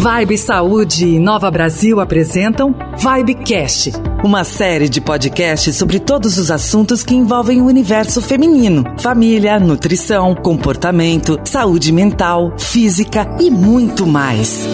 Vibe 0.00 0.38
Saúde 0.38 1.06
e 1.06 1.18
Nova 1.18 1.50
Brasil 1.50 2.00
apresentam 2.00 2.74
Vibecast, 2.96 3.92
uma 4.24 4.44
série 4.44 4.88
de 4.88 4.98
podcasts 4.98 5.76
sobre 5.76 6.00
todos 6.00 6.38
os 6.38 6.50
assuntos 6.50 7.02
que 7.02 7.14
envolvem 7.14 7.60
o 7.60 7.66
universo 7.66 8.22
feminino: 8.22 8.82
família, 8.98 9.60
nutrição, 9.60 10.34
comportamento, 10.34 11.38
saúde 11.44 11.92
mental, 11.92 12.54
física 12.58 13.28
e 13.38 13.50
muito 13.50 14.06
mais. 14.06 14.66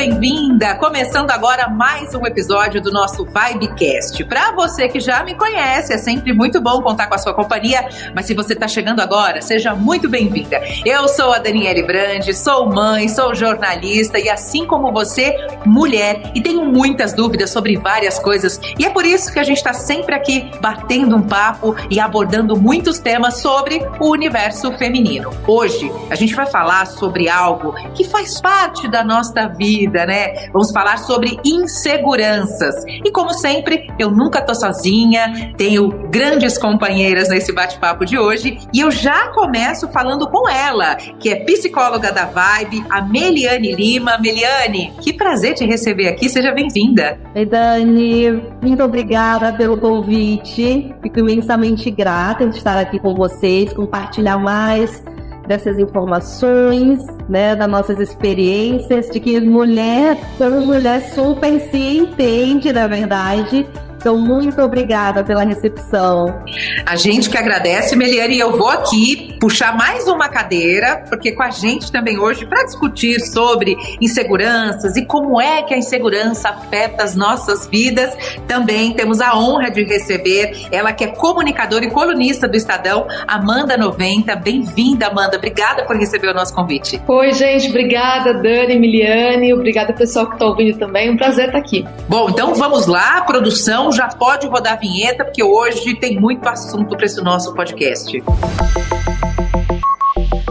Bem-vinda! 0.00 0.76
Começando 0.76 1.30
agora 1.30 1.68
mais 1.68 2.14
um 2.14 2.24
episódio 2.24 2.80
do 2.80 2.90
nosso 2.90 3.22
Vibecast. 3.22 4.24
Para 4.24 4.50
você 4.52 4.88
que 4.88 4.98
já 4.98 5.22
me 5.22 5.34
conhece, 5.34 5.92
é 5.92 5.98
sempre 5.98 6.32
muito 6.32 6.58
bom 6.58 6.80
contar 6.80 7.06
com 7.06 7.16
a 7.16 7.18
sua 7.18 7.34
companhia, 7.34 7.86
mas 8.14 8.24
se 8.24 8.32
você 8.32 8.54
está 8.54 8.66
chegando 8.66 9.00
agora, 9.00 9.42
seja 9.42 9.74
muito 9.74 10.08
bem-vinda. 10.08 10.58
Eu 10.86 11.06
sou 11.06 11.34
a 11.34 11.38
Daniele 11.38 11.82
Brandi, 11.82 12.32
sou 12.32 12.66
mãe, 12.72 13.10
sou 13.10 13.34
jornalista 13.34 14.18
e 14.18 14.30
assim 14.30 14.64
como 14.64 14.90
você, 14.90 15.36
mulher, 15.66 16.32
e 16.34 16.40
tenho 16.40 16.64
muitas 16.64 17.12
dúvidas 17.12 17.50
sobre 17.50 17.76
várias 17.76 18.18
coisas. 18.18 18.58
E 18.78 18.86
é 18.86 18.88
por 18.88 19.04
isso 19.04 19.30
que 19.30 19.38
a 19.38 19.44
gente 19.44 19.58
está 19.58 19.74
sempre 19.74 20.14
aqui 20.14 20.50
batendo 20.62 21.14
um 21.14 21.22
papo 21.22 21.76
e 21.90 22.00
abordando 22.00 22.56
muitos 22.56 22.98
temas 22.98 23.42
sobre 23.42 23.86
o 23.98 24.08
universo 24.08 24.72
feminino. 24.78 25.30
Hoje 25.46 25.92
a 26.08 26.14
gente 26.14 26.34
vai 26.34 26.46
falar 26.46 26.86
sobre 26.86 27.28
algo 27.28 27.74
que 27.92 28.04
faz 28.04 28.40
parte 28.40 28.88
da 28.88 29.04
nossa 29.04 29.46
vida 29.46 29.90
vida, 30.00 30.06
né? 30.06 30.48
Vamos 30.52 30.70
falar 30.72 30.98
sobre 30.98 31.38
inseguranças. 31.44 32.74
E 32.86 33.10
como 33.10 33.32
sempre, 33.34 33.88
eu 33.98 34.10
nunca 34.10 34.40
tô 34.40 34.54
sozinha, 34.54 35.54
tenho 35.56 35.88
grandes 36.10 36.58
companheiras 36.58 37.28
nesse 37.28 37.52
bate-papo 37.52 38.04
de 38.04 38.18
hoje 38.18 38.58
e 38.72 38.80
eu 38.80 38.90
já 38.90 39.28
começo 39.28 39.88
falando 39.88 40.28
com 40.28 40.48
ela, 40.48 40.96
que 40.96 41.28
é 41.28 41.44
psicóloga 41.44 42.12
da 42.12 42.24
Vibe, 42.24 42.84
a 42.90 43.02
Meliane 43.02 43.74
Lima. 43.74 44.18
Meliane, 44.18 44.92
que 45.00 45.12
prazer 45.12 45.54
te 45.54 45.64
receber 45.64 46.08
aqui, 46.08 46.28
seja 46.28 46.52
bem-vinda. 46.52 47.18
Oi, 47.34 47.46
Dani, 47.46 48.42
muito 48.62 48.82
obrigada 48.82 49.52
pelo 49.52 49.76
convite. 49.78 50.94
Fico 51.02 51.18
imensamente 51.18 51.90
grata 51.90 52.46
de 52.46 52.56
estar 52.56 52.78
aqui 52.78 52.98
com 52.98 53.14
vocês, 53.14 53.72
compartilhar 53.72 54.38
mais 54.38 55.02
dessas 55.50 55.80
informações, 55.80 57.00
né, 57.28 57.56
das 57.56 57.68
nossas 57.68 57.98
experiências, 57.98 59.10
de 59.10 59.18
que 59.18 59.40
mulher, 59.40 60.16
toda 60.38 60.60
mulher 60.60 61.00
super 61.12 61.58
se 61.72 61.98
entende, 61.98 62.72
na 62.72 62.86
verdade, 62.86 63.66
então, 64.00 64.16
muito 64.16 64.62
obrigada 64.62 65.22
pela 65.22 65.44
recepção. 65.44 66.42
A 66.86 66.96
gente 66.96 67.28
que 67.28 67.36
agradece, 67.36 67.94
Meliane, 67.94 68.36
e 68.36 68.40
eu 68.40 68.56
vou 68.56 68.70
aqui 68.70 69.36
puxar 69.38 69.76
mais 69.76 70.08
uma 70.08 70.26
cadeira, 70.26 71.04
porque 71.06 71.32
com 71.32 71.42
a 71.42 71.50
gente 71.50 71.92
também 71.92 72.18
hoje 72.18 72.46
para 72.46 72.64
discutir 72.64 73.20
sobre 73.20 73.76
inseguranças 74.00 74.96
e 74.96 75.04
como 75.04 75.38
é 75.38 75.62
que 75.62 75.74
a 75.74 75.76
insegurança 75.76 76.48
afeta 76.48 77.04
as 77.04 77.14
nossas 77.14 77.66
vidas. 77.66 78.16
Também 78.48 78.94
temos 78.94 79.20
a 79.20 79.36
honra 79.36 79.70
de 79.70 79.84
receber 79.84 80.66
ela 80.72 80.94
que 80.94 81.04
é 81.04 81.08
comunicadora 81.08 81.84
e 81.84 81.90
colunista 81.90 82.48
do 82.48 82.56
Estadão, 82.56 83.06
Amanda 83.28 83.76
90. 83.76 84.34
Bem-vinda, 84.36 85.08
Amanda. 85.08 85.36
Obrigada 85.36 85.84
por 85.84 85.94
receber 85.96 86.28
o 86.28 86.34
nosso 86.34 86.54
convite. 86.54 87.00
Oi, 87.06 87.32
gente. 87.34 87.68
Obrigada, 87.68 88.32
Dani, 88.32 88.78
Miliane. 88.78 89.52
Obrigada, 89.52 89.92
pessoal 89.92 90.26
que 90.26 90.34
está 90.34 90.46
ouvindo 90.46 90.78
também. 90.78 91.10
Um 91.10 91.18
prazer 91.18 91.46
estar 91.46 91.58
aqui. 91.58 91.86
Bom, 92.08 92.30
então 92.30 92.54
vamos 92.54 92.86
lá, 92.86 93.20
produção 93.22 93.89
já 93.92 94.08
pode 94.08 94.46
rodar 94.46 94.74
a 94.74 94.76
vinheta, 94.76 95.24
porque 95.24 95.42
hoje 95.42 95.94
tem 95.94 96.18
muito 96.18 96.48
assunto 96.48 96.96
para 96.96 97.06
esse 97.06 97.20
nosso 97.22 97.54
podcast. 97.54 98.22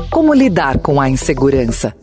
Como 0.10 0.34
lidar 0.34 0.80
com 0.80 1.00
a 1.00 1.10
insegurança? 1.10 1.96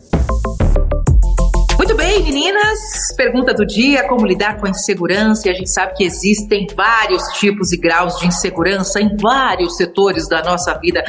Muito 1.77 1.95
bem, 1.95 2.23
meninas. 2.23 2.79
Pergunta 3.15 3.53
do 3.53 3.65
dia: 3.65 4.07
como 4.07 4.25
lidar 4.25 4.57
com 4.57 4.65
a 4.65 4.69
insegurança? 4.69 5.47
E 5.47 5.51
a 5.51 5.53
gente 5.53 5.69
sabe 5.69 5.93
que 5.93 6.03
existem 6.03 6.67
vários 6.75 7.23
tipos 7.39 7.71
e 7.71 7.77
graus 7.77 8.17
de 8.19 8.27
insegurança 8.27 8.99
em 8.99 9.15
vários 9.15 9.77
setores 9.77 10.27
da 10.27 10.43
nossa 10.43 10.73
vida. 10.79 11.03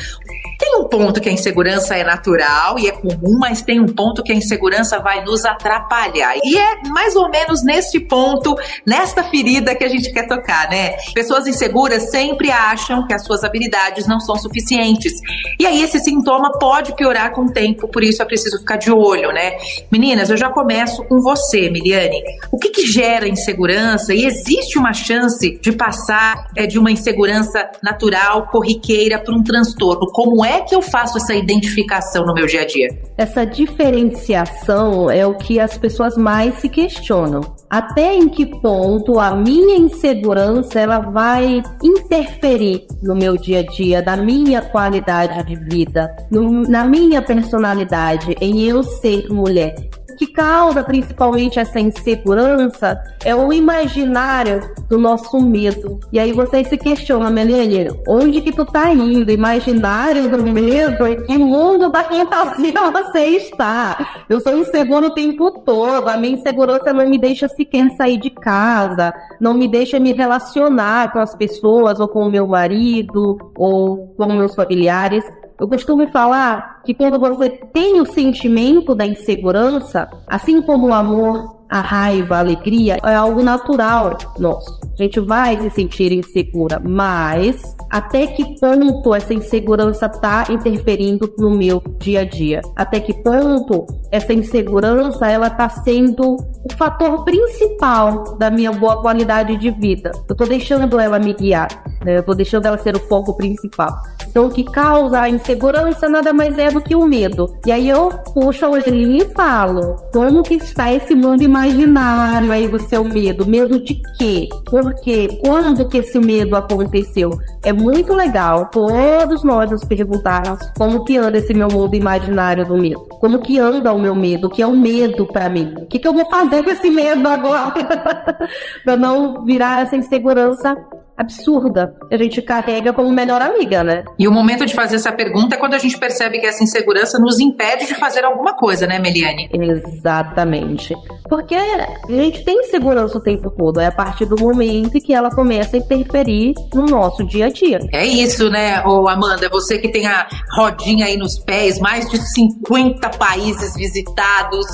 Tem 0.59 0.77
um 0.77 0.89
ponto 0.89 1.21
que 1.21 1.29
a 1.29 1.33
insegurança 1.33 1.97
é 1.97 2.03
natural 2.03 2.81
e 2.81 2.89
é 2.89 2.93
comum, 2.93 3.39
mas 3.39 3.63
tem 3.63 3.81
um 3.81 3.87
ponto 3.87 4.25
que 4.25 4.33
a 4.33 4.35
insegurança 4.35 4.99
vai 4.99 5.25
nos 5.25 5.45
atrapalhar. 5.45 6.35
E 6.43 6.59
é 6.59 6.83
mais 6.89 7.15
ou 7.15 7.31
menos 7.31 7.63
neste 7.63 8.01
ponto, 8.01 8.57
nesta 8.85 9.23
ferida 9.23 9.77
que 9.77 9.85
a 9.85 9.89
gente 9.89 10.13
quer 10.13 10.27
tocar, 10.27 10.69
né? 10.69 10.97
Pessoas 11.15 11.47
inseguras 11.47 12.11
sempre 12.11 12.51
acham 12.51 13.07
que 13.07 13.15
as 13.15 13.25
suas 13.25 13.45
habilidades 13.45 14.09
não 14.09 14.19
são 14.19 14.35
suficientes. 14.35 15.13
E 15.61 15.65
aí 15.65 15.81
esse 15.81 16.01
sintoma 16.01 16.51
pode 16.59 16.93
piorar 16.97 17.33
com 17.33 17.43
o 17.43 17.53
tempo, 17.53 17.87
por 17.87 18.03
isso 18.03 18.21
é 18.21 18.25
preciso 18.25 18.59
ficar 18.59 18.79
de 18.79 18.91
olho, 18.91 19.31
né? 19.31 19.53
Meninas, 19.93 20.29
eu 20.29 20.37
já 20.37 20.51
começo 20.51 21.05
com 21.05 21.21
você, 21.21 21.71
Miliane. 21.71 22.21
O 22.51 22.59
que, 22.59 22.71
que 22.71 22.85
gera 22.85 23.29
insegurança 23.29 24.13
e 24.13 24.27
existe 24.27 24.77
uma 24.77 24.93
chance 24.93 25.57
de 25.61 25.71
passar 25.71 26.49
é, 26.57 26.67
de 26.67 26.81
uma 26.81 26.91
insegurança 26.91 27.71
natural, 27.81 28.49
corriqueira, 28.49 29.21
para 29.21 29.35
um 29.35 29.43
transtorno? 29.43 30.11
Como 30.11 30.45
é 30.45 30.48
que 30.61 30.75
eu 30.75 30.83
faço 30.83 31.19
essa 31.19 31.35
identificação 31.35 32.25
no 32.25 32.35
meu 32.35 32.47
dia 32.47 32.63
a 32.63 32.67
dia? 32.67 32.89
Essa 33.17 33.45
diferenciação 33.45 35.11
é 35.11 35.27
o 35.27 35.35
que 35.35 35.61
as 35.61 35.77
pessoas 35.77 36.17
mais 36.17 36.55
se 36.57 36.69
questionam. 36.69 37.41
Até 37.69 38.15
em 38.15 38.29
que 38.29 38.47
ponto 38.47 39.19
a 39.19 39.35
minha 39.35 39.77
insegurança 39.77 40.81
ela 40.81 41.01
vai 41.01 41.63
interferir 41.83 42.87
no 43.03 43.15
meu 43.15 43.37
dia 43.37 43.61
a 43.61 43.63
dia, 43.63 44.03
na 44.03 44.17
minha 44.17 44.63
qualidade 44.63 45.43
de 45.45 45.57
vida, 45.57 46.15
no, 46.31 46.63
na 46.63 46.85
minha 46.85 47.21
personalidade, 47.21 48.35
em 48.41 48.63
eu 48.63 48.83
ser 48.83 49.29
mulher 49.29 49.75
que 50.19 50.27
causa 50.27 50.83
principalmente 50.83 51.61
essa 51.61 51.79
insegurança 51.79 53.01
é 53.25 53.35
o 53.35 53.53
imaginário 53.53 54.69
do 54.89 54.99
nosso 54.99 55.41
medo. 55.41 56.01
E 56.13 56.19
aí 56.19 56.33
você 56.33 56.65
se 56.65 56.77
questiona, 56.77 57.31
Melene, 57.31 57.89
onde 58.07 58.41
que 58.41 58.53
tu 58.53 58.65
tá 58.65 58.93
indo? 58.93 59.31
Imaginário 59.31 60.29
do 60.29 60.43
medo? 60.43 61.07
Em 61.07 61.23
que 61.23 61.39
mundo 61.39 61.89
da 61.91 62.03
fantasia 62.03 62.91
você 62.91 63.25
está? 63.37 64.25
Eu 64.29 64.41
sou 64.41 64.59
insegura 64.59 65.07
o 65.07 65.15
tempo 65.15 65.51
todo, 65.51 66.09
a 66.09 66.17
minha 66.17 66.35
insegurança 66.35 66.93
não 66.93 67.09
me 67.09 67.19
deixa 67.19 67.49
sequer 67.49 67.91
sair 67.97 68.19
de 68.19 68.31
casa, 68.31 69.15
não 69.41 69.55
me 69.55 69.69
deixa 69.69 70.01
me 70.01 70.13
relacionar 70.13 71.13
com 71.13 71.21
as 71.21 71.35
pessoas, 71.37 72.01
ou 72.01 72.09
com 72.09 72.27
o 72.27 72.31
meu 72.31 72.47
marido, 72.47 73.39
ou 73.57 74.15
com 74.17 74.27
meus 74.33 74.55
familiares. 74.55 75.25
Eu 75.59 75.67
costumo 75.67 76.07
falar 76.09 76.83
que 76.85 76.95
quando 76.95 77.19
você 77.19 77.51
tem 77.51 78.01
o 78.01 78.07
sentimento 78.07 78.95
da 78.95 79.05
insegurança, 79.05 80.09
assim 80.27 80.63
como 80.63 80.87
o 80.87 80.95
amor, 80.95 81.58
a 81.69 81.81
raiva, 81.81 82.37
a 82.37 82.41
alegria, 82.41 82.99
é 83.05 83.15
algo 83.15 83.43
natural 83.43 84.17
nosso. 84.39 84.79
A 84.99 85.03
gente 85.03 85.21
vai 85.21 85.61
se 85.61 85.71
sentir 85.71 86.13
insegura, 86.13 86.81
mas 86.85 87.63
até 87.91 88.27
que 88.27 88.59
ponto 88.59 89.15
essa 89.15 89.33
insegurança 89.33 90.07
está 90.07 90.45
interferindo 90.51 91.33
no 91.39 91.51
meu 91.51 91.83
dia 91.99 92.21
a 92.21 92.25
dia? 92.25 92.61
Até 92.75 93.01
que 93.01 93.15
ponto 93.15 93.87
essa 94.11 94.33
insegurança 94.33 95.27
ela 95.29 95.47
está 95.47 95.69
sendo 95.69 96.37
o 96.37 96.73
fator 96.77 97.25
principal 97.25 98.37
da 98.37 98.51
minha 98.51 98.73
boa 98.73 99.01
qualidade 99.01 99.57
de 99.57 99.71
vida? 99.71 100.11
Eu 100.29 100.33
estou 100.33 100.49
deixando 100.49 100.99
ela 100.99 101.19
me 101.19 101.33
guiar, 101.33 101.69
né? 102.05 102.17
eu 102.17 102.21
estou 102.21 102.35
deixando 102.35 102.67
ela 102.67 102.79
ser 102.79 102.97
o 102.97 103.01
foco 103.01 103.37
principal. 103.37 103.95
Então, 104.29 104.47
o 104.47 104.51
que 104.51 104.63
causa 104.63 105.23
a 105.23 105.31
insegurança 105.31 106.09
nada 106.09 106.33
mais 106.33 106.59
é 106.59 106.71
do 106.71 106.81
que 106.81 106.95
o 106.95 107.07
medo. 107.07 107.57
E 107.67 107.73
aí 107.73 107.89
eu 107.89 108.11
puxo 108.35 108.67
a 108.67 108.71
orelhinha 108.71 109.25
e 109.25 109.35
falo: 109.35 109.97
como 110.13 110.43
que 110.43 110.55
está 110.55 110.93
esse 110.93 111.15
mundo 111.15 111.43
imaginário 111.43 111.58
aí 111.59 112.69
do 112.69 112.79
seu 112.81 113.05
medo? 113.05 113.47
Medo 113.47 113.79
de 113.81 114.01
quê? 114.17 114.49
Por 114.67 114.95
quê? 115.03 115.29
Quando 115.45 115.89
que 115.89 115.99
esse 115.99 116.19
medo 116.19 116.57
aconteceu? 116.57 117.31
É 117.65 117.73
muito 117.73 118.15
legal 118.15 118.67
todos 118.67 119.43
nós 119.43 119.71
nos 119.71 119.85
perguntarmos 119.85 120.59
como 120.77 121.05
que 121.05 121.17
anda 121.17 121.39
esse 121.39 121.55
meu 121.55 121.69
mundo 121.69 121.95
imaginário 121.95 122.67
do 122.67 122.77
medo. 122.77 123.01
Como 123.21 123.41
que 123.41 123.59
anda 123.59 123.93
o 123.93 123.99
meu 123.99 124.15
medo? 124.15 124.47
O 124.47 124.51
que 124.51 124.63
é 124.63 124.67
o 124.67 124.77
medo 124.77 125.27
para 125.27 125.49
mim? 125.49 125.75
O 125.79 125.87
que, 125.87 125.99
que 125.99 126.07
eu 126.07 126.13
vou 126.13 126.27
fazer 126.31 126.63
com 126.63 126.71
esse 126.71 126.91
medo 126.91 127.27
agora? 127.29 127.75
para 128.85 128.97
não 128.97 129.45
virar 129.45 129.83
essa 129.83 129.97
insegurança 129.97 130.77
absurda 131.19 131.93
a 132.11 132.17
gente 132.17 132.41
carrega 132.41 132.93
como 132.93 133.11
melhor 133.11 133.43
amiga, 133.43 133.83
né? 133.83 134.05
E 134.19 134.29
o 134.29 134.33
momento 134.33 134.65
de 134.65 134.75
fazer 134.75 134.97
essa 134.97 135.11
pergunta 135.11 135.57
é 135.57 135.59
quando 135.59 135.75
a 135.75 135.79
gente 135.79 135.99
percebe 135.99 136.39
que 136.39 136.47
essa 136.47 136.63
insegurança 136.63 137.19
nos 137.19 137.41
impede 137.41 137.87
de 137.87 137.95
fazer 137.95 138.25
alguma 138.25 138.55
coisa, 138.55 138.87
né, 138.87 138.99
Meliane? 138.99 139.51
Exatamente. 139.53 140.95
Porque 141.29 141.55
a 141.55 141.87
gente 142.09 142.45
tem 142.45 142.61
insegurança 142.61 143.19
o 143.19 143.21
tempo 143.21 143.51
todo, 143.51 143.81
é 143.81 143.87
a 143.87 143.93
partir 143.93 144.27
do 144.27 144.37
momento 144.41 145.01
que 145.01 145.13
ela 145.13 145.31
começa 145.31 145.77
a 145.77 145.81
interferir 145.81 146.55
no 146.73 146.87
nosso 146.87 147.25
dia 147.25 147.47
a 147.47 147.51
dia. 147.51 147.81
É 147.93 148.07
isso, 148.07 148.49
né, 148.49 148.83
ô 148.87 149.09
Amanda? 149.09 149.49
Você 149.49 149.79
que 149.79 149.89
tem 149.89 150.07
a 150.07 150.29
rodinha 150.57 151.07
aí 151.07 151.17
nos 151.17 151.39
pés, 151.39 151.79
mais 151.81 152.09
de 152.09 152.19
50 152.19 153.11
países 153.11 153.75
visitados, 153.75 154.67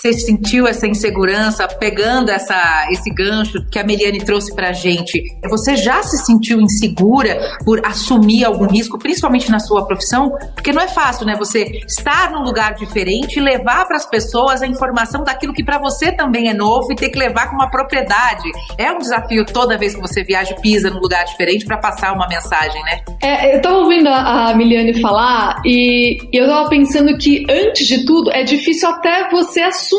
você 0.00 0.14
sentiu 0.14 0.66
essa 0.66 0.86
insegurança, 0.86 1.68
pegando 1.68 2.30
essa, 2.30 2.88
esse 2.90 3.10
gancho 3.10 3.62
que 3.70 3.78
a 3.78 3.84
Meliane 3.84 4.24
trouxe 4.24 4.54
pra 4.54 4.72
gente, 4.72 5.22
você 5.48 5.76
já 5.76 6.02
se 6.02 6.24
sentiu 6.24 6.58
insegura 6.58 7.38
por 7.66 7.84
assumir 7.84 8.44
algum 8.46 8.66
risco, 8.66 8.98
principalmente 8.98 9.50
na 9.50 9.58
sua 9.58 9.86
profissão? 9.86 10.30
Porque 10.54 10.72
não 10.72 10.80
é 10.80 10.88
fácil, 10.88 11.26
né? 11.26 11.36
Você 11.38 11.82
estar 11.86 12.30
num 12.30 12.42
lugar 12.42 12.74
diferente 12.74 13.38
e 13.38 13.42
levar 13.42 13.86
para 13.86 13.96
as 13.96 14.06
pessoas 14.06 14.62
a 14.62 14.66
informação 14.66 15.22
daquilo 15.22 15.52
que 15.52 15.62
para 15.62 15.78
você 15.78 16.10
também 16.10 16.48
é 16.48 16.54
novo 16.54 16.90
e 16.92 16.96
ter 16.96 17.10
que 17.10 17.18
levar 17.18 17.50
com 17.50 17.56
uma 17.56 17.70
propriedade. 17.70 18.48
É 18.78 18.90
um 18.90 18.98
desafio 18.98 19.44
toda 19.44 19.76
vez 19.76 19.94
que 19.94 20.00
você 20.00 20.24
viaja 20.24 20.54
e 20.56 20.60
pisa 20.62 20.88
num 20.88 21.00
lugar 21.00 21.24
diferente 21.26 21.66
para 21.66 21.76
passar 21.76 22.14
uma 22.14 22.26
mensagem, 22.26 22.82
né? 22.84 23.00
É, 23.22 23.54
eu 23.54 23.60
tava 23.60 23.76
ouvindo 23.76 24.08
a, 24.08 24.48
a 24.48 24.54
Miliane 24.56 24.98
falar 24.98 25.60
e 25.66 26.16
eu 26.32 26.46
tava 26.46 26.70
pensando 26.70 27.18
que, 27.18 27.44
antes 27.50 27.86
de 27.86 28.06
tudo, 28.06 28.30
é 28.32 28.42
difícil 28.44 28.88
até 28.88 29.28
você 29.28 29.60
assumir 29.60 29.89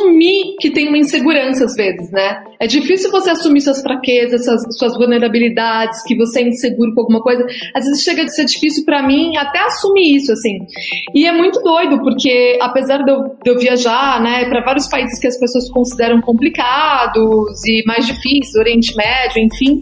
que 0.60 0.70
tem 0.70 0.88
uma 0.88 0.98
insegurança 0.98 1.66
às 1.66 1.76
vezes, 1.76 2.12
né? 2.12 2.44
É 2.60 2.68
difícil 2.68 3.10
você 3.10 3.32
assumir 3.32 3.62
suas 3.62 3.82
fraquezas, 3.82 4.46
suas, 4.46 4.62
suas 4.78 4.94
vulnerabilidades, 4.96 6.04
que 6.04 6.16
você 6.16 6.42
é 6.42 6.48
inseguro 6.48 6.94
com 6.94 7.02
alguma 7.02 7.22
coisa. 7.22 7.44
Às 7.74 7.86
vezes 7.86 8.04
chega 8.04 8.24
a 8.24 8.28
ser 8.28 8.46
difícil 8.46 8.86
para 8.86 9.02
mim 9.06 9.36
até 9.36 9.60
assumir 9.60 10.16
isso, 10.16 10.32
assim. 10.32 10.60
E 11.14 11.26
é 11.26 11.32
muito 11.32 11.60
doido, 11.62 12.00
porque 12.00 12.58
apesar 12.62 13.04
de 13.04 13.12
eu, 13.12 13.36
de 13.44 13.50
eu 13.50 13.58
viajar, 13.58 14.22
né, 14.22 14.46
para 14.46 14.64
vários 14.64 14.88
países 14.88 15.20
que 15.20 15.28
as 15.28 15.40
pessoas 15.40 15.70
consideram 15.72 16.22
complicados 16.22 17.66
e 17.66 17.84
mais 17.86 18.06
difíceis, 18.06 18.56
Oriente 18.56 18.96
Médio, 18.96 19.42
enfim, 19.42 19.80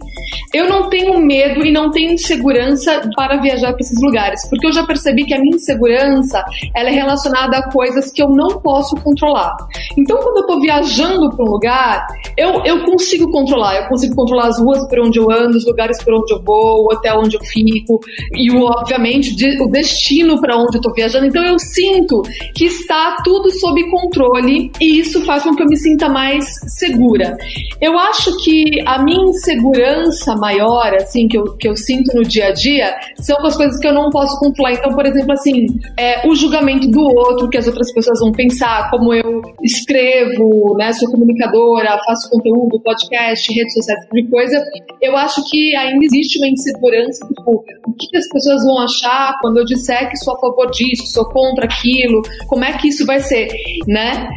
eu 0.54 0.68
não 0.68 0.88
tenho 0.88 1.18
medo 1.20 1.64
e 1.64 1.70
não 1.70 1.90
tenho 1.90 2.12
insegurança 2.12 3.08
para 3.14 3.36
viajar 3.40 3.72
para 3.72 3.80
esses 3.80 4.00
lugares, 4.02 4.48
porque 4.48 4.66
eu 4.66 4.72
já 4.72 4.86
percebi 4.86 5.24
que 5.24 5.34
a 5.34 5.38
minha 5.38 5.56
insegurança 5.56 6.42
ela 6.74 6.88
é 6.88 6.92
relacionada 6.92 7.58
a 7.58 7.70
coisas 7.70 8.10
que 8.10 8.22
eu 8.22 8.28
não 8.28 8.60
posso 8.60 8.96
controlar. 8.96 9.56
Então, 10.00 10.18
quando 10.18 10.38
eu 10.38 10.42
estou 10.42 10.60
viajando 10.60 11.28
para 11.30 11.44
um 11.44 11.48
lugar, 11.48 12.06
eu, 12.36 12.62
eu 12.64 12.84
consigo 12.84 13.30
controlar, 13.30 13.76
eu 13.76 13.88
consigo 13.88 14.14
controlar 14.14 14.48
as 14.48 14.58
ruas 14.58 14.88
por 14.88 14.98
onde 15.00 15.18
eu 15.18 15.30
ando, 15.30 15.56
os 15.58 15.66
lugares 15.66 16.02
por 16.02 16.14
onde 16.14 16.32
eu 16.32 16.42
vou, 16.42 16.84
o 16.84 16.92
hotel 16.92 17.20
onde 17.20 17.36
eu 17.36 17.44
fico 17.44 18.00
e, 18.34 18.50
obviamente, 18.50 19.34
o 19.60 19.68
destino 19.68 20.40
para 20.40 20.56
onde 20.56 20.76
eu 20.76 20.80
estou 20.80 20.92
viajando. 20.94 21.26
Então, 21.26 21.44
eu 21.44 21.58
sinto 21.58 22.22
que 22.54 22.64
está 22.64 23.18
tudo 23.22 23.50
sob 23.50 23.90
controle 23.90 24.70
e 24.80 25.00
isso 25.00 25.22
faz 25.24 25.42
com 25.42 25.54
que 25.54 25.62
eu 25.62 25.66
me 25.66 25.76
sinta 25.76 26.08
mais 26.08 26.46
segura. 26.78 27.36
Eu 27.80 27.98
acho 27.98 28.36
que 28.42 28.80
a 28.86 29.02
minha 29.02 29.28
insegurança 29.28 30.34
maior, 30.36 30.94
assim, 30.94 31.28
que 31.28 31.36
eu, 31.36 31.56
que 31.56 31.68
eu 31.68 31.76
sinto 31.76 32.14
no 32.16 32.22
dia 32.22 32.48
a 32.48 32.52
dia, 32.52 32.94
são 33.18 33.36
as 33.44 33.56
coisas 33.56 33.78
que 33.78 33.86
eu 33.86 33.92
não 33.92 34.08
posso 34.10 34.38
controlar. 34.38 34.72
Então, 34.72 34.94
por 34.94 35.04
exemplo, 35.04 35.32
assim, 35.32 35.66
é, 35.98 36.26
o 36.26 36.34
julgamento 36.34 36.88
do 36.88 37.00
outro, 37.00 37.48
que 37.48 37.58
as 37.58 37.66
outras 37.66 37.92
pessoas 37.92 38.20
vão 38.20 38.32
pensar, 38.32 38.90
como 38.90 39.12
eu 39.12 39.42
escrevo, 39.90 40.76
né, 40.78 40.92
sou 40.92 41.10
comunicadora, 41.10 41.98
faço 42.06 42.30
conteúdo, 42.30 42.80
podcast, 42.80 43.52
redes 43.52 43.74
sociais, 43.74 44.00
tipo 44.04 44.14
de 44.14 44.30
coisa, 44.30 44.64
eu 45.02 45.16
acho 45.16 45.42
que 45.50 45.74
ainda 45.76 46.04
existe 46.04 46.38
uma 46.38 46.48
insegurança, 46.48 47.26
tipo, 47.26 47.64
o 47.86 47.92
que 47.92 48.16
as 48.16 48.28
pessoas 48.28 48.64
vão 48.64 48.78
achar 48.78 49.36
quando 49.40 49.58
eu 49.58 49.64
disser 49.64 50.08
que 50.08 50.16
sou 50.16 50.34
a 50.34 50.40
favor 50.40 50.70
disso, 50.70 51.06
sou 51.06 51.24
contra 51.26 51.64
aquilo, 51.64 52.22
como 52.46 52.64
é 52.64 52.72
que 52.78 52.88
isso 52.88 53.04
vai 53.04 53.20
ser, 53.20 53.48
né? 53.86 54.28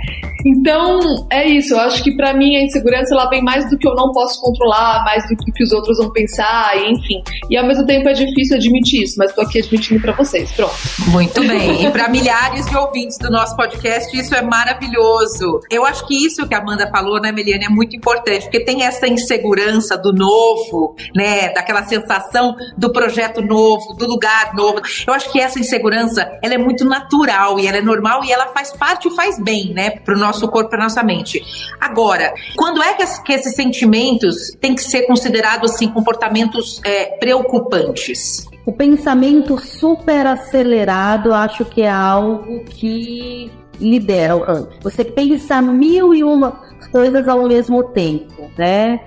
Então, 0.45 0.99
é 1.31 1.47
isso. 1.47 1.73
Eu 1.73 1.79
acho 1.79 2.03
que 2.03 2.15
para 2.15 2.33
mim 2.33 2.55
a 2.57 2.63
insegurança 2.63 3.13
ela 3.13 3.29
vem 3.29 3.41
mais 3.41 3.69
do 3.69 3.77
que 3.77 3.87
eu 3.87 3.95
não 3.95 4.11
posso 4.11 4.41
controlar, 4.41 5.03
mais 5.05 5.27
do 5.29 5.35
que 5.35 5.63
os 5.63 5.71
outros 5.71 5.97
vão 5.97 6.11
pensar, 6.11 6.73
enfim. 6.89 7.23
E 7.49 7.57
ao 7.57 7.65
mesmo 7.65 7.85
tempo 7.85 8.09
é 8.09 8.13
difícil 8.13 8.57
admitir 8.57 9.03
isso, 9.03 9.15
mas 9.17 9.29
estou 9.29 9.45
aqui 9.45 9.59
admitindo 9.59 10.01
para 10.01 10.11
vocês. 10.13 10.51
Pronto. 10.51 10.73
Muito 11.07 11.41
bem. 11.47 11.85
E 11.85 11.91
para 11.91 12.09
milhares 12.09 12.65
de 12.65 12.75
ouvintes 12.75 13.17
do 13.17 13.29
nosso 13.29 13.55
podcast, 13.55 14.15
isso 14.15 14.35
é 14.35 14.41
maravilhoso. 14.41 15.42
Eu 15.69 15.85
acho 15.85 16.05
que 16.07 16.25
isso 16.25 16.47
que 16.47 16.55
a 16.55 16.59
Amanda 16.59 16.89
falou, 16.89 17.19
né, 17.21 17.31
Meliane, 17.31 17.65
é 17.65 17.69
muito 17.69 17.95
importante, 17.95 18.43
porque 18.43 18.63
tem 18.63 18.83
essa 18.83 19.07
insegurança 19.07 19.97
do 19.97 20.13
novo, 20.13 20.95
né, 21.15 21.49
daquela 21.53 21.83
sensação 21.83 22.55
do 22.77 22.91
projeto 22.91 23.41
novo, 23.41 23.93
do 23.93 24.07
lugar 24.07 24.53
novo. 24.55 24.81
Eu 25.05 25.13
acho 25.13 25.31
que 25.31 25.39
essa 25.39 25.59
insegurança, 25.59 26.29
ela 26.41 26.53
é 26.53 26.57
muito 26.57 26.85
natural 26.85 27.59
e 27.59 27.67
ela 27.67 27.77
é 27.77 27.81
normal 27.81 28.23
e 28.23 28.31
ela 28.31 28.47
faz 28.47 28.71
parte 28.71 29.07
e 29.07 29.15
faz 29.15 29.41
bem, 29.41 29.73
né, 29.73 29.91
pro 29.91 30.17
nosso 30.17 30.47
corpo, 30.47 30.69
pra 30.69 30.83
nossa 30.83 31.03
mente. 31.03 31.41
Agora, 31.79 32.33
quando 32.55 32.81
é 32.81 32.93
que, 32.93 33.23
que 33.23 33.33
esses 33.33 33.55
sentimentos 33.55 34.35
têm 34.59 34.75
que 34.75 34.83
ser 34.83 35.03
considerados, 35.03 35.71
assim, 35.71 35.87
comportamentos 35.87 36.81
é, 36.83 37.17
preocupantes? 37.17 38.45
O 38.65 38.71
pensamento 38.71 39.59
super 39.59 40.25
acelerado, 40.25 41.33
acho 41.33 41.65
que 41.65 41.81
é 41.81 41.89
algo 41.89 42.63
que 42.63 43.51
lidera. 43.83 44.67
Você 44.81 45.03
pensa 45.03 45.61
mil 45.61 46.13
e 46.13 46.23
uma 46.23 46.73
coisas 46.93 47.27
ao 47.27 47.47
mesmo 47.47 47.83
tempo, 47.85 48.51
né? 48.55 48.99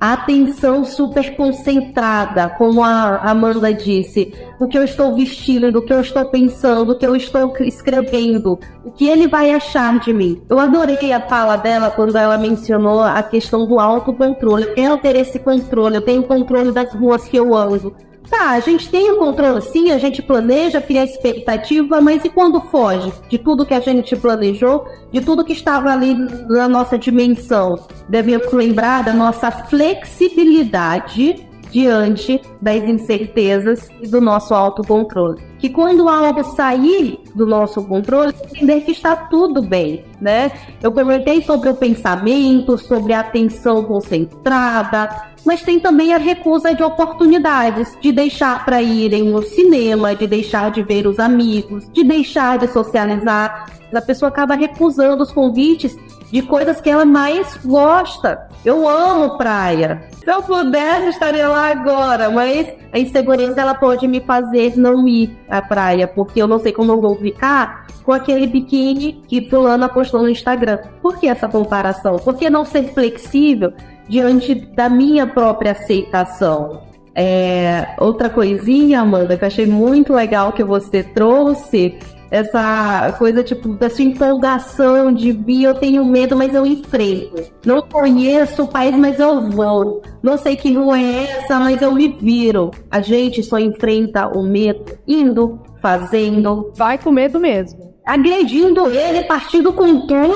A 0.00 0.12
atenção 0.12 0.84
super 0.84 1.34
concentrada, 1.34 2.50
como 2.58 2.84
a 2.84 3.16
Amanda 3.18 3.72
disse, 3.72 4.34
no 4.60 4.68
que 4.68 4.76
eu 4.76 4.84
estou 4.84 5.16
vestindo, 5.16 5.72
no 5.72 5.80
que 5.80 5.92
eu 5.92 6.00
estou 6.00 6.26
pensando, 6.26 6.84
no 6.84 6.98
que 6.98 7.06
eu 7.06 7.16
estou 7.16 7.54
escrevendo, 7.60 8.58
o 8.84 8.90
que 8.90 9.08
ele 9.08 9.26
vai 9.26 9.50
achar 9.50 9.98
de 10.00 10.12
mim. 10.12 10.42
Eu 10.48 10.58
adorei 10.58 11.10
a 11.12 11.20
fala 11.22 11.56
dela 11.56 11.90
quando 11.90 12.16
ela 12.16 12.36
mencionou 12.36 13.02
a 13.02 13.22
questão 13.22 13.66
do 13.66 13.80
autocontrole. 13.80 14.64
Eu 14.64 14.74
quero 14.74 14.98
ter 14.98 15.16
esse 15.16 15.38
controle, 15.38 15.96
eu 15.96 16.02
tenho 16.02 16.22
controle 16.22 16.70
das 16.70 16.92
ruas 16.92 17.26
que 17.26 17.36
eu 17.36 17.54
ando. 17.54 17.94
Tá, 18.28 18.50
a 18.50 18.60
gente 18.60 18.88
tem 18.88 19.10
o 19.12 19.18
controle 19.18 19.60
sim, 19.60 19.90
a 19.90 19.98
gente 19.98 20.22
planeja, 20.22 20.80
cria 20.80 21.04
expectativa, 21.04 22.00
mas 22.00 22.24
e 22.24 22.30
quando 22.30 22.60
foge 22.60 23.12
de 23.28 23.38
tudo 23.38 23.66
que 23.66 23.74
a 23.74 23.80
gente 23.80 24.16
planejou, 24.16 24.86
de 25.12 25.20
tudo 25.20 25.44
que 25.44 25.52
estava 25.52 25.90
ali 25.90 26.14
na 26.48 26.68
nossa 26.68 26.98
dimensão? 26.98 27.78
Devemos 28.08 28.52
lembrar 28.52 29.04
da 29.04 29.12
nossa 29.12 29.50
flexibilidade 29.50 31.46
diante 31.74 32.40
das 32.62 32.84
incertezas 32.84 33.88
e 34.00 34.06
do 34.06 34.20
nosso 34.20 34.54
autocontrole. 34.54 35.42
Que 35.58 35.68
quando 35.68 36.08
algo 36.08 36.44
sair 36.54 37.18
do 37.34 37.44
nosso 37.44 37.82
controle, 37.82 38.32
entender 38.44 38.82
que 38.82 38.92
está 38.92 39.16
tudo 39.16 39.60
bem, 39.60 40.04
né? 40.20 40.52
Eu 40.80 40.92
comentei 40.92 41.42
sobre 41.42 41.68
o 41.68 41.74
pensamento, 41.74 42.78
sobre 42.78 43.12
a 43.12 43.20
atenção 43.20 43.82
concentrada, 43.82 45.33
mas 45.44 45.62
tem 45.62 45.78
também 45.78 46.14
a 46.14 46.18
recusa 46.18 46.74
de 46.74 46.82
oportunidades, 46.82 47.96
de 48.00 48.10
deixar 48.12 48.64
para 48.64 48.80
irem 48.82 49.24
no 49.24 49.42
cinema, 49.42 50.14
de 50.14 50.26
deixar 50.26 50.70
de 50.70 50.82
ver 50.82 51.06
os 51.06 51.18
amigos, 51.18 51.88
de 51.92 52.02
deixar 52.02 52.58
de 52.58 52.68
socializar. 52.68 53.70
A 53.94 54.00
pessoa 54.00 54.28
acaba 54.28 54.54
recusando 54.54 55.22
os 55.22 55.30
convites 55.30 55.96
de 56.32 56.42
coisas 56.42 56.80
que 56.80 56.90
ela 56.90 57.04
mais 57.04 57.56
gosta. 57.64 58.48
Eu 58.64 58.88
amo 58.88 59.38
praia. 59.38 60.02
Se 60.24 60.28
eu 60.28 60.42
pudesse, 60.42 61.10
estaria 61.10 61.48
lá 61.48 61.70
agora, 61.70 62.28
mas 62.28 62.66
a 62.92 62.98
insegurança 62.98 63.60
ela 63.60 63.74
pode 63.74 64.08
me 64.08 64.20
fazer 64.20 64.76
não 64.76 65.06
ir 65.06 65.36
à 65.48 65.62
praia, 65.62 66.08
porque 66.08 66.42
eu 66.42 66.48
não 66.48 66.58
sei 66.58 66.72
como 66.72 66.90
eu 66.90 67.00
vou 67.00 67.14
ficar 67.16 67.86
com 68.02 68.12
aquele 68.12 68.46
biquíni 68.46 69.22
que 69.28 69.48
fulano 69.48 69.88
postou 69.88 70.22
no 70.22 70.28
Instagram. 70.28 70.78
Por 71.00 71.18
que 71.18 71.28
essa 71.28 71.48
comparação? 71.48 72.16
Por 72.16 72.34
que 72.34 72.50
não 72.50 72.64
ser 72.64 72.92
flexível 72.92 73.72
diante 74.08 74.54
da 74.54 74.88
minha 74.88 75.26
própria 75.26 75.72
aceitação? 75.72 76.82
É, 77.14 77.94
outra 77.98 78.28
coisinha, 78.28 79.00
Amanda, 79.00 79.36
que 79.36 79.44
eu 79.44 79.48
achei 79.48 79.66
muito 79.66 80.12
legal 80.12 80.52
que 80.52 80.64
você 80.64 81.02
trouxe 81.02 81.96
essa 82.30 83.14
coisa 83.16 83.44
tipo 83.44 83.68
da 83.68 83.88
sua 83.88 84.04
empolgação 84.04 85.12
de 85.12 85.30
vir, 85.30 85.62
eu 85.62 85.74
tenho 85.74 86.04
medo, 86.04 86.36
mas 86.36 86.52
eu 86.52 86.66
enfrento. 86.66 87.44
Não 87.64 87.82
conheço 87.82 88.64
o 88.64 88.68
país, 88.68 88.96
mas 88.96 89.20
eu 89.20 89.48
vou. 89.50 90.02
Não 90.20 90.36
sei 90.36 90.56
que 90.56 90.74
rua 90.74 90.98
é 90.98 91.22
essa, 91.22 91.60
mas 91.60 91.80
eu 91.80 91.92
me 91.92 92.08
viro. 92.08 92.72
A 92.90 93.00
gente 93.00 93.40
só 93.40 93.56
enfrenta 93.58 94.26
o 94.26 94.42
medo 94.42 94.98
indo, 95.06 95.60
fazendo. 95.80 96.72
Vai 96.74 96.98
com 96.98 97.12
medo 97.12 97.38
mesmo 97.38 97.93
agredindo 98.04 98.90
ele, 98.90 99.24
partindo 99.24 99.72
com 99.72 100.06
tudo. 100.06 100.34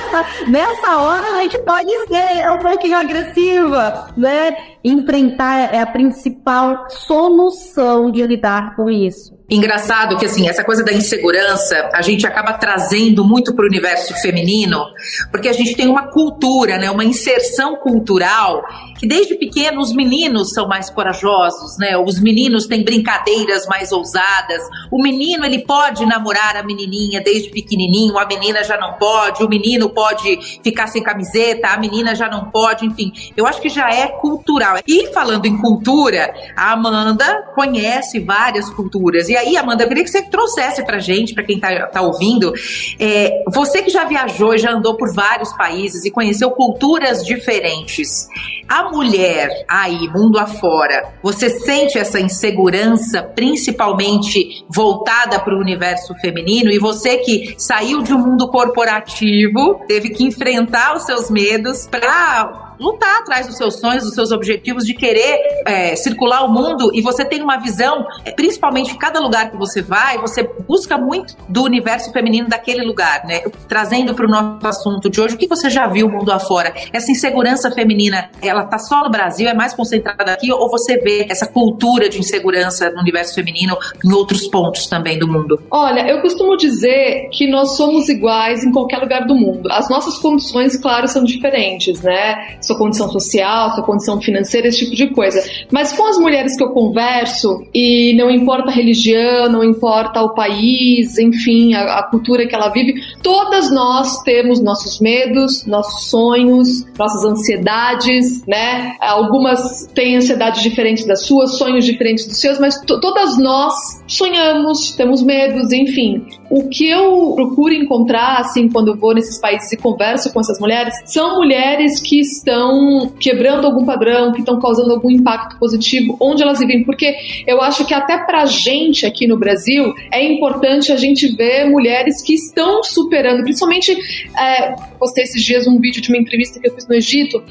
Nessa 0.48 0.96
hora 0.98 1.26
a 1.36 1.42
gente 1.42 1.58
pode 1.58 1.90
ser 2.06 2.50
um 2.50 2.58
pouquinho 2.58 2.96
agressiva, 2.96 4.08
né? 4.16 4.56
Enfrentar 4.82 5.74
é 5.74 5.80
a 5.80 5.86
principal 5.86 6.88
solução 6.88 8.10
de 8.10 8.26
lidar 8.26 8.74
com 8.76 8.90
isso. 8.90 9.39
Engraçado 9.50 10.16
que, 10.16 10.26
assim, 10.26 10.48
essa 10.48 10.62
coisa 10.62 10.84
da 10.84 10.92
insegurança 10.92 11.90
a 11.92 12.02
gente 12.02 12.26
acaba 12.26 12.52
trazendo 12.52 13.24
muito 13.24 13.54
para 13.54 13.64
o 13.64 13.68
universo 13.68 14.14
feminino, 14.20 14.84
porque 15.30 15.48
a 15.48 15.52
gente 15.52 15.74
tem 15.74 15.88
uma 15.88 16.08
cultura, 16.08 16.78
né, 16.78 16.90
uma 16.90 17.04
inserção 17.04 17.76
cultural 17.76 18.62
que 19.00 19.06
desde 19.06 19.34
pequeno 19.34 19.80
os 19.80 19.94
meninos 19.94 20.52
são 20.52 20.68
mais 20.68 20.90
corajosos, 20.90 21.78
né? 21.78 21.96
Os 21.96 22.20
meninos 22.20 22.66
têm 22.66 22.84
brincadeiras 22.84 23.66
mais 23.66 23.90
ousadas. 23.92 24.62
O 24.90 25.02
menino 25.02 25.42
ele 25.46 25.60
pode 25.60 26.04
namorar 26.04 26.54
a 26.54 26.62
menininha 26.62 27.22
desde 27.22 27.48
pequenininho, 27.48 28.18
a 28.18 28.26
menina 28.26 28.62
já 28.62 28.76
não 28.76 28.98
pode. 28.98 29.42
O 29.42 29.48
menino 29.48 29.88
pode 29.88 30.38
ficar 30.62 30.86
sem 30.86 31.02
camiseta, 31.02 31.68
a 31.68 31.78
menina 31.78 32.14
já 32.14 32.28
não 32.28 32.50
pode. 32.50 32.84
Enfim, 32.84 33.10
eu 33.34 33.46
acho 33.46 33.58
que 33.62 33.70
já 33.70 33.90
é 33.90 34.06
cultural. 34.06 34.76
E 34.86 35.06
falando 35.14 35.46
em 35.46 35.56
cultura, 35.56 36.34
a 36.54 36.72
Amanda 36.72 37.42
conhece 37.54 38.20
várias 38.20 38.68
culturas 38.68 39.30
e 39.30 39.36
aí, 39.40 39.56
Amanda, 39.56 39.84
eu 39.84 39.88
queria 39.88 40.04
que 40.04 40.10
você 40.10 40.22
trouxesse 40.22 40.84
pra 40.84 40.98
gente, 40.98 41.34
para 41.34 41.44
quem 41.44 41.58
tá, 41.58 41.86
tá 41.86 42.00
ouvindo, 42.00 42.52
é, 42.98 43.42
você 43.52 43.82
que 43.82 43.90
já 43.90 44.04
viajou, 44.04 44.56
já 44.56 44.72
andou 44.72 44.96
por 44.96 45.12
vários 45.14 45.52
países 45.54 46.04
e 46.04 46.10
conheceu 46.10 46.50
culturas 46.50 47.24
diferentes. 47.24 48.28
A 48.68 48.90
mulher 48.90 49.64
aí, 49.68 50.08
mundo 50.08 50.38
afora, 50.38 51.12
você 51.22 51.50
sente 51.50 51.98
essa 51.98 52.20
insegurança, 52.20 53.22
principalmente 53.22 54.64
voltada 54.68 55.40
para 55.40 55.54
o 55.54 55.60
universo 55.60 56.14
feminino? 56.16 56.70
E 56.70 56.78
você 56.78 57.18
que 57.18 57.54
saiu 57.58 58.02
de 58.02 58.14
um 58.14 58.18
mundo 58.18 58.48
corporativo, 58.48 59.80
teve 59.88 60.10
que 60.10 60.24
enfrentar 60.24 60.96
os 60.96 61.04
seus 61.04 61.30
medos 61.30 61.86
para 61.86 62.69
lutar 62.80 63.20
atrás 63.20 63.46
dos 63.46 63.56
seus 63.56 63.78
sonhos, 63.78 64.04
dos 64.04 64.14
seus 64.14 64.32
objetivos, 64.32 64.84
de 64.84 64.94
querer 64.94 65.38
é, 65.66 65.94
circular 65.94 66.44
o 66.44 66.52
mundo 66.52 66.90
e 66.94 67.00
você 67.00 67.24
tem 67.24 67.42
uma 67.42 67.58
visão, 67.58 68.06
é, 68.24 68.30
principalmente 68.30 68.92
em 68.92 68.98
cada 68.98 69.20
lugar 69.20 69.50
que 69.50 69.56
você 69.56 69.82
vai, 69.82 70.18
você 70.18 70.42
busca 70.42 70.96
muito 70.96 71.36
do 71.48 71.62
universo 71.62 72.12
feminino 72.12 72.48
daquele 72.48 72.82
lugar, 72.84 73.24
né? 73.26 73.40
Trazendo 73.68 74.14
para 74.14 74.26
o 74.26 74.28
nosso 74.28 74.66
assunto 74.66 75.10
de 75.10 75.20
hoje, 75.20 75.34
o 75.34 75.38
que 75.38 75.46
você 75.46 75.68
já 75.68 75.86
viu 75.86 76.08
mundo 76.08 76.32
afora? 76.32 76.72
Essa 76.92 77.12
insegurança 77.12 77.70
feminina, 77.70 78.30
ela 78.40 78.64
tá 78.64 78.78
só 78.78 79.04
no 79.04 79.10
Brasil, 79.10 79.48
é 79.48 79.54
mais 79.54 79.74
concentrada 79.74 80.32
aqui, 80.32 80.50
ou 80.50 80.70
você 80.70 80.96
vê 80.98 81.26
essa 81.28 81.46
cultura 81.46 82.08
de 82.08 82.18
insegurança 82.18 82.90
no 82.90 83.00
universo 83.00 83.34
feminino 83.34 83.76
em 84.04 84.12
outros 84.12 84.46
pontos 84.48 84.86
também 84.86 85.18
do 85.18 85.28
mundo? 85.28 85.60
Olha, 85.70 86.08
eu 86.08 86.22
costumo 86.22 86.56
dizer 86.56 87.28
que 87.32 87.46
nós 87.50 87.76
somos 87.76 88.08
iguais 88.08 88.64
em 88.64 88.72
qualquer 88.72 88.98
lugar 88.98 89.26
do 89.26 89.34
mundo. 89.34 89.70
As 89.70 89.88
nossas 89.88 90.18
condições, 90.18 90.76
claro, 90.76 91.06
são 91.08 91.24
diferentes, 91.24 92.00
né? 92.02 92.58
Sua 92.70 92.78
condição 92.78 93.10
social, 93.10 93.74
sua 93.74 93.84
condição 93.84 94.20
financeira, 94.20 94.68
esse 94.68 94.84
tipo 94.84 94.96
de 94.96 95.08
coisa. 95.08 95.42
Mas 95.70 95.92
com 95.92 96.06
as 96.06 96.18
mulheres 96.18 96.56
que 96.56 96.62
eu 96.62 96.70
converso, 96.70 97.64
e 97.74 98.14
não 98.14 98.30
importa 98.30 98.70
a 98.70 98.72
religião, 98.72 99.48
não 99.50 99.64
importa 99.64 100.22
o 100.22 100.34
país, 100.34 101.18
enfim, 101.18 101.74
a, 101.74 101.98
a 101.98 102.02
cultura 102.04 102.46
que 102.46 102.54
ela 102.54 102.68
vive, 102.68 102.94
todas 103.22 103.70
nós 103.70 104.22
temos 104.22 104.60
nossos 104.60 105.00
medos, 105.00 105.66
nossos 105.66 106.08
sonhos, 106.08 106.86
nossas 106.98 107.24
ansiedades, 107.24 108.44
né? 108.46 108.96
Algumas 109.00 109.86
têm 109.94 110.16
ansiedades 110.16 110.62
diferentes 110.62 111.04
das 111.06 111.22
suas, 111.22 111.58
sonhos 111.58 111.84
diferentes 111.84 112.26
dos 112.26 112.40
seus, 112.40 112.58
mas 112.58 112.80
todas 112.80 113.38
nós 113.38 113.74
sonhamos, 114.06 114.92
temos 114.92 115.22
medos, 115.22 115.72
enfim. 115.72 116.24
O 116.50 116.68
que 116.68 116.88
eu 116.88 117.32
procuro 117.36 117.72
encontrar, 117.72 118.40
assim, 118.40 118.68
quando 118.68 118.88
eu 118.88 118.96
vou 118.96 119.14
nesses 119.14 119.38
países 119.38 119.70
e 119.70 119.76
converso 119.76 120.32
com 120.32 120.40
essas 120.40 120.58
mulheres, 120.58 120.92
são 121.04 121.36
mulheres 121.36 122.00
que 122.00 122.18
estão 122.18 123.12
quebrando 123.20 123.66
algum 123.66 123.84
padrão, 123.84 124.32
que 124.32 124.40
estão 124.40 124.58
causando 124.58 124.92
algum 124.92 125.10
impacto 125.10 125.56
positivo 125.60 126.16
onde 126.18 126.42
elas 126.42 126.58
vivem. 126.58 126.82
Porque 126.82 127.14
eu 127.46 127.62
acho 127.62 127.86
que 127.86 127.94
até 127.94 128.18
pra 128.18 128.46
gente 128.46 129.06
aqui 129.06 129.28
no 129.28 129.38
Brasil 129.38 129.94
é 130.10 130.24
importante 130.24 130.90
a 130.90 130.96
gente 130.96 131.28
ver 131.36 131.70
mulheres 131.70 132.20
que 132.20 132.34
estão 132.34 132.82
superando, 132.82 133.42
principalmente, 133.42 133.96
é, 134.36 134.74
postei 134.98 135.22
esses 135.22 135.44
dias 135.44 135.68
um 135.68 135.78
vídeo 135.78 136.02
de 136.02 136.08
uma 136.08 136.18
entrevista 136.18 136.58
que 136.58 136.66
eu 136.66 136.74
fiz 136.74 136.88
no 136.88 136.94
Egito, 136.94 137.42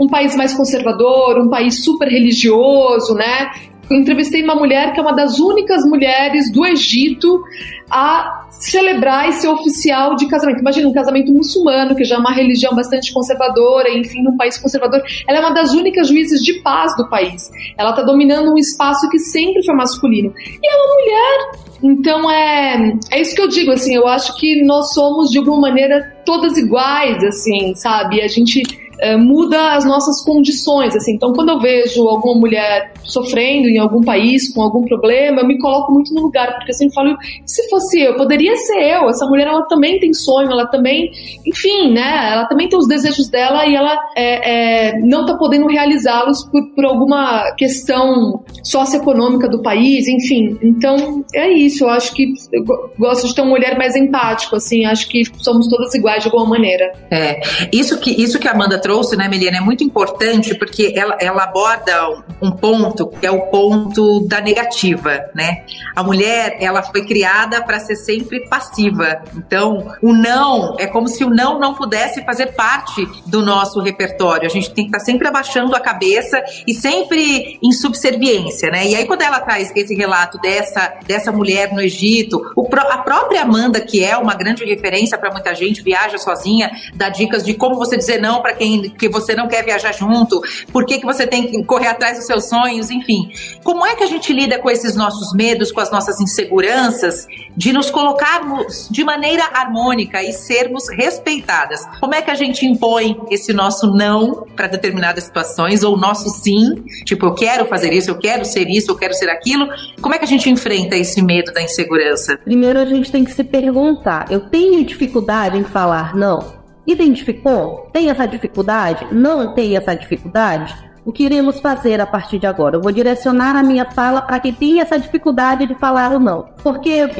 um 0.00 0.08
país 0.08 0.34
mais 0.34 0.52
conservador, 0.54 1.38
um 1.38 1.48
país 1.48 1.84
super 1.84 2.08
religioso, 2.08 3.14
né? 3.14 3.50
Entrevistei 3.90 4.42
uma 4.42 4.54
mulher 4.54 4.92
que 4.92 5.00
é 5.00 5.02
uma 5.02 5.14
das 5.14 5.38
únicas 5.38 5.84
mulheres 5.84 6.50
do 6.52 6.66
Egito 6.66 7.42
a 7.90 8.46
celebrar 8.50 9.28
e 9.28 9.32
ser 9.32 9.48
oficial 9.48 10.14
de 10.16 10.28
casamento. 10.28 10.60
Imagina 10.60 10.88
um 10.88 10.92
casamento 10.92 11.32
muçulmano, 11.32 11.94
que 11.94 12.04
já 12.04 12.16
é 12.16 12.18
uma 12.18 12.32
religião 12.32 12.74
bastante 12.74 13.12
conservadora, 13.12 13.90
enfim, 13.90 14.22
num 14.22 14.36
país 14.36 14.58
conservador. 14.58 15.02
Ela 15.26 15.38
é 15.38 15.40
uma 15.40 15.52
das 15.52 15.72
únicas 15.72 16.08
juízes 16.08 16.40
de 16.42 16.54
paz 16.60 16.94
do 16.96 17.08
país. 17.08 17.50
Ela 17.76 17.90
está 17.90 18.02
dominando 18.02 18.52
um 18.52 18.58
espaço 18.58 19.08
que 19.08 19.18
sempre 19.18 19.64
foi 19.64 19.74
masculino. 19.74 20.32
E 20.36 20.66
é 20.66 20.76
uma 20.76 20.94
mulher. 20.94 21.68
Então 21.80 22.30
é, 22.30 22.98
é 23.12 23.20
isso 23.20 23.34
que 23.34 23.42
eu 23.42 23.48
digo, 23.48 23.70
assim, 23.70 23.94
eu 23.94 24.06
acho 24.06 24.36
que 24.36 24.64
nós 24.64 24.92
somos 24.92 25.30
de 25.30 25.38
alguma 25.38 25.60
maneira 25.60 26.16
todas 26.26 26.58
iguais, 26.58 27.22
assim, 27.22 27.74
sabe? 27.76 28.20
A 28.20 28.26
gente 28.26 28.62
é, 29.00 29.16
muda 29.16 29.74
as 29.74 29.84
nossas 29.84 30.22
condições, 30.24 30.94
assim. 30.94 31.14
Então, 31.14 31.32
quando 31.32 31.50
eu 31.50 31.60
vejo 31.60 32.06
alguma 32.08 32.40
mulher 32.40 32.92
sofrendo 33.04 33.68
em 33.68 33.78
algum 33.78 34.02
país 34.02 34.52
com 34.52 34.62
algum 34.62 34.84
problema, 34.84 35.40
eu 35.40 35.46
me 35.46 35.58
coloco 35.58 35.92
muito 35.92 36.12
no 36.14 36.22
lugar, 36.22 36.54
porque 36.56 36.72
eu 36.72 36.90
falo, 36.92 37.16
se 37.44 37.68
fosse 37.68 38.00
eu, 38.00 38.16
poderia 38.16 38.54
ser 38.56 38.80
eu. 38.80 39.08
Essa 39.08 39.26
mulher, 39.26 39.46
ela 39.46 39.62
também 39.62 39.98
tem 39.98 40.12
sonho, 40.12 40.50
ela 40.50 40.66
também, 40.66 41.10
enfim, 41.46 41.92
né? 41.92 42.32
Ela 42.32 42.46
também 42.46 42.68
tem 42.68 42.78
os 42.78 42.86
desejos 42.88 43.28
dela 43.28 43.66
e 43.66 43.74
ela 43.74 43.96
é, 44.16 44.88
é, 44.88 44.98
não 45.00 45.26
tá 45.26 45.34
podendo 45.36 45.66
realizá-los 45.66 46.44
por, 46.44 46.62
por 46.74 46.84
alguma 46.84 47.52
questão 47.56 48.42
socioeconômica 48.62 49.48
do 49.48 49.62
país, 49.62 50.06
enfim. 50.08 50.58
Então, 50.62 51.24
é 51.34 51.48
isso. 51.50 51.84
Eu 51.84 51.90
acho 51.90 52.14
que 52.14 52.32
eu 52.52 52.64
gosto 52.98 53.26
de 53.28 53.34
ter 53.34 53.42
uma 53.42 53.50
mulher 53.50 53.78
mais 53.78 53.96
empática, 53.96 54.56
assim. 54.56 54.84
Acho 54.84 55.08
que 55.08 55.22
somos 55.38 55.68
todas 55.68 55.94
iguais 55.94 56.22
de 56.22 56.28
alguma 56.28 56.46
maneira. 56.46 56.92
É, 57.10 57.40
isso 57.72 57.98
que, 57.98 58.10
isso 58.10 58.38
que 58.38 58.48
a 58.48 58.52
Amanda 58.52 58.78
trouxe, 58.88 59.16
né, 59.16 59.28
Meliana, 59.28 59.58
é 59.58 59.60
muito 59.60 59.84
importante 59.84 60.54
porque 60.54 60.94
ela, 60.96 61.14
ela 61.20 61.42
aborda 61.42 62.24
um 62.40 62.50
ponto 62.50 63.06
que 63.06 63.26
é 63.26 63.30
o 63.30 63.42
ponto 63.50 64.26
da 64.26 64.40
negativa, 64.40 65.26
né? 65.34 65.64
A 65.94 66.02
mulher, 66.02 66.56
ela 66.58 66.82
foi 66.82 67.04
criada 67.04 67.62
para 67.62 67.78
ser 67.80 67.96
sempre 67.96 68.48
passiva. 68.48 69.22
Então, 69.36 69.94
o 70.00 70.14
não 70.14 70.76
é 70.78 70.86
como 70.86 71.06
se 71.06 71.22
o 71.22 71.28
não 71.28 71.60
não 71.60 71.74
pudesse 71.74 72.24
fazer 72.24 72.54
parte 72.54 73.06
do 73.26 73.44
nosso 73.44 73.78
repertório. 73.80 74.46
A 74.46 74.50
gente 74.50 74.70
tem 74.70 74.84
que 74.84 74.88
estar 74.88 75.00
tá 75.00 75.04
sempre 75.04 75.28
abaixando 75.28 75.76
a 75.76 75.80
cabeça 75.80 76.42
e 76.66 76.72
sempre 76.72 77.58
em 77.62 77.72
subserviência, 77.72 78.70
né? 78.70 78.86
E 78.86 78.94
aí 78.94 79.06
quando 79.06 79.20
ela 79.20 79.40
traz 79.40 79.70
esse 79.76 79.94
relato 79.94 80.38
dessa 80.38 80.94
dessa 81.06 81.30
mulher 81.30 81.74
no 81.74 81.82
Egito, 81.82 82.40
a 82.72 82.98
própria 82.98 83.42
Amanda, 83.42 83.82
que 83.82 84.02
é 84.02 84.16
uma 84.16 84.34
grande 84.34 84.64
referência 84.64 85.18
para 85.18 85.30
muita 85.30 85.54
gente, 85.54 85.82
viaja 85.82 86.16
sozinha, 86.16 86.70
dá 86.94 87.10
dicas 87.10 87.44
de 87.44 87.52
como 87.52 87.74
você 87.74 87.98
dizer 87.98 88.18
não 88.18 88.40
para 88.40 88.54
quem 88.54 88.77
que 88.82 89.08
você 89.08 89.34
não 89.34 89.48
quer 89.48 89.64
viajar 89.64 89.92
junto, 89.92 90.40
por 90.72 90.84
que, 90.84 90.98
que 90.98 91.06
você 91.06 91.26
tem 91.26 91.46
que 91.46 91.62
correr 91.64 91.88
atrás 91.88 92.16
dos 92.18 92.26
seus 92.26 92.48
sonhos, 92.48 92.90
enfim. 92.90 93.30
Como 93.62 93.84
é 93.84 93.94
que 93.94 94.02
a 94.02 94.06
gente 94.06 94.32
lida 94.32 94.58
com 94.58 94.70
esses 94.70 94.94
nossos 94.94 95.32
medos, 95.34 95.72
com 95.72 95.80
as 95.80 95.90
nossas 95.90 96.20
inseguranças, 96.20 97.26
de 97.56 97.72
nos 97.72 97.90
colocarmos 97.90 98.88
de 98.90 99.04
maneira 99.04 99.44
harmônica 99.52 100.22
e 100.22 100.32
sermos 100.32 100.88
respeitadas? 100.88 101.80
Como 102.00 102.14
é 102.14 102.22
que 102.22 102.30
a 102.30 102.34
gente 102.34 102.66
impõe 102.66 103.16
esse 103.30 103.52
nosso 103.52 103.88
não 103.88 104.46
para 104.56 104.66
determinadas 104.66 105.24
situações 105.24 105.82
ou 105.82 105.96
nosso 105.96 106.28
sim, 106.30 106.82
tipo, 107.04 107.26
eu 107.26 107.34
quero 107.34 107.66
fazer 107.66 107.92
isso, 107.92 108.10
eu 108.10 108.18
quero 108.18 108.44
ser 108.44 108.68
isso, 108.68 108.90
eu 108.90 108.96
quero 108.96 109.14
ser 109.14 109.28
aquilo? 109.28 109.68
Como 110.00 110.14
é 110.14 110.18
que 110.18 110.24
a 110.24 110.28
gente 110.28 110.50
enfrenta 110.50 110.96
esse 110.96 111.22
medo 111.22 111.52
da 111.52 111.62
insegurança? 111.62 112.38
Primeiro 112.44 112.78
a 112.78 112.84
gente 112.84 113.10
tem 113.10 113.24
que 113.24 113.32
se 113.32 113.44
perguntar: 113.44 114.26
eu 114.30 114.40
tenho 114.40 114.84
dificuldade 114.84 115.56
em 115.56 115.64
falar 115.64 116.14
não? 116.14 116.57
Identificou? 116.88 117.90
Tem 117.92 118.08
essa 118.08 118.24
dificuldade? 118.24 119.06
Não 119.12 119.52
tem 119.52 119.76
essa 119.76 119.94
dificuldade? 119.94 120.74
O 121.04 121.12
que 121.12 121.22
iremos 121.22 121.60
fazer 121.60 122.00
a 122.00 122.06
partir 122.06 122.38
de 122.38 122.46
agora? 122.46 122.76
Eu 122.76 122.80
vou 122.80 122.90
direcionar 122.90 123.54
a 123.56 123.62
minha 123.62 123.84
fala 123.84 124.22
para 124.22 124.40
quem 124.40 124.54
tem 124.54 124.80
essa 124.80 124.98
dificuldade 124.98 125.66
de 125.66 125.74
falar 125.74 126.12
ou 126.12 126.18
não. 126.18 126.48
Porque 126.62 127.10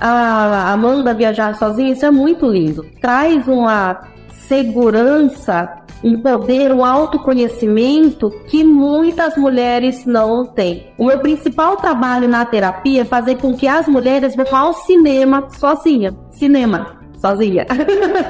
a 0.00 0.72
Amanda 0.72 1.14
viajar 1.14 1.54
sozinha, 1.54 1.92
isso 1.92 2.04
é 2.04 2.10
muito 2.10 2.46
lindo. 2.46 2.84
Traz 3.00 3.46
uma 3.46 4.00
segurança, 4.48 5.72
um 6.02 6.20
poder, 6.20 6.72
um 6.72 6.84
autoconhecimento 6.84 8.28
que 8.48 8.64
muitas 8.64 9.36
mulheres 9.36 10.04
não 10.04 10.44
têm. 10.44 10.88
O 10.98 11.06
meu 11.06 11.20
principal 11.20 11.76
trabalho 11.76 12.26
na 12.28 12.44
terapia 12.44 13.02
é 13.02 13.04
fazer 13.04 13.36
com 13.36 13.54
que 13.54 13.68
as 13.68 13.86
mulheres 13.86 14.34
vão 14.34 14.46
ao 14.50 14.72
cinema 14.72 15.48
sozinha. 15.48 16.12
Cinema 16.30 17.01
sozinha. 17.22 17.66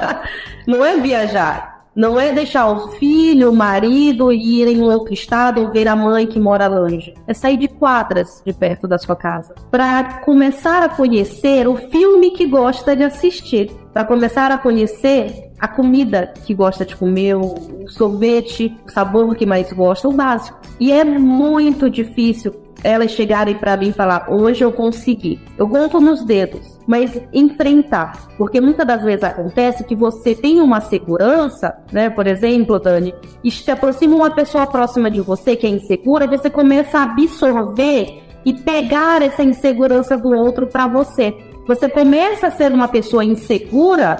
não 0.67 0.85
é 0.85 0.97
viajar. 0.97 1.73
Não 1.95 2.19
é 2.19 2.31
deixar 2.31 2.71
o 2.71 2.87
filho, 2.93 3.51
o 3.51 3.55
marido 3.55 4.33
ir 4.33 4.67
em 4.67 4.81
outro 4.81 5.13
estado 5.13 5.61
ou 5.61 5.71
ver 5.71 5.87
a 5.87 5.95
mãe 5.95 6.25
que 6.25 6.39
mora 6.39 6.67
longe. 6.67 7.13
É 7.27 7.35
sair 7.35 7.55
de 7.55 7.67
quadras 7.67 8.41
de 8.43 8.51
perto 8.51 8.87
da 8.87 8.97
sua 8.97 9.15
casa. 9.15 9.53
Para 9.69 10.21
começar 10.21 10.81
a 10.81 10.89
conhecer 10.89 11.67
o 11.67 11.75
filme 11.75 12.31
que 12.31 12.47
gosta 12.47 12.95
de 12.95 13.03
assistir. 13.03 13.71
Para 13.93 14.05
começar 14.05 14.51
a 14.51 14.57
conhecer 14.57 15.51
a 15.59 15.67
comida 15.67 16.33
que 16.45 16.55
gosta 16.55 16.83
de 16.83 16.95
comer, 16.95 17.35
o 17.35 17.87
sorvete, 17.87 18.75
o 18.87 18.91
sabor 18.91 19.35
que 19.35 19.45
mais 19.45 19.71
gosta, 19.71 20.07
o 20.07 20.13
básico. 20.13 20.59
E 20.79 20.91
é 20.91 21.03
muito 21.03 21.91
difícil 21.91 22.63
elas 22.83 23.11
chegarem 23.11 23.55
para 23.55 23.77
mim 23.77 23.89
e 23.89 23.93
falar: 23.93 24.25
hoje 24.29 24.63
eu 24.63 24.71
consegui. 24.71 25.39
Eu 25.57 25.67
conto 25.67 26.01
nos 26.01 26.23
dedos, 26.23 26.72
mas 26.87 27.19
enfrentar, 27.31 28.27
porque 28.37 28.59
muitas 28.59 28.85
das 28.85 29.03
vezes 29.03 29.23
acontece 29.23 29.83
que 29.83 29.95
você 29.95 30.35
tem 30.35 30.59
uma 30.59 30.81
segurança, 30.81 31.77
né? 31.91 32.09
Por 32.09 32.27
exemplo, 32.27 32.79
Dani, 32.79 33.13
e 33.43 33.49
se 33.49 33.69
aproxima 33.71 34.15
uma 34.15 34.31
pessoa 34.31 34.67
próxima 34.67 35.09
de 35.09 35.21
você 35.21 35.55
que 35.55 35.65
é 35.65 35.69
insegura, 35.69 36.25
e 36.25 36.27
você 36.27 36.49
começa 36.49 36.99
a 36.99 37.03
absorver 37.03 38.21
e 38.45 38.53
pegar 38.53 39.21
essa 39.21 39.43
insegurança 39.43 40.17
do 40.17 40.33
outro 40.33 40.67
para 40.67 40.87
você. 40.87 41.33
Você 41.65 41.87
começa 41.87 42.47
a 42.47 42.51
ser 42.51 42.71
uma 42.71 42.87
pessoa 42.87 43.23
insegura 43.23 44.17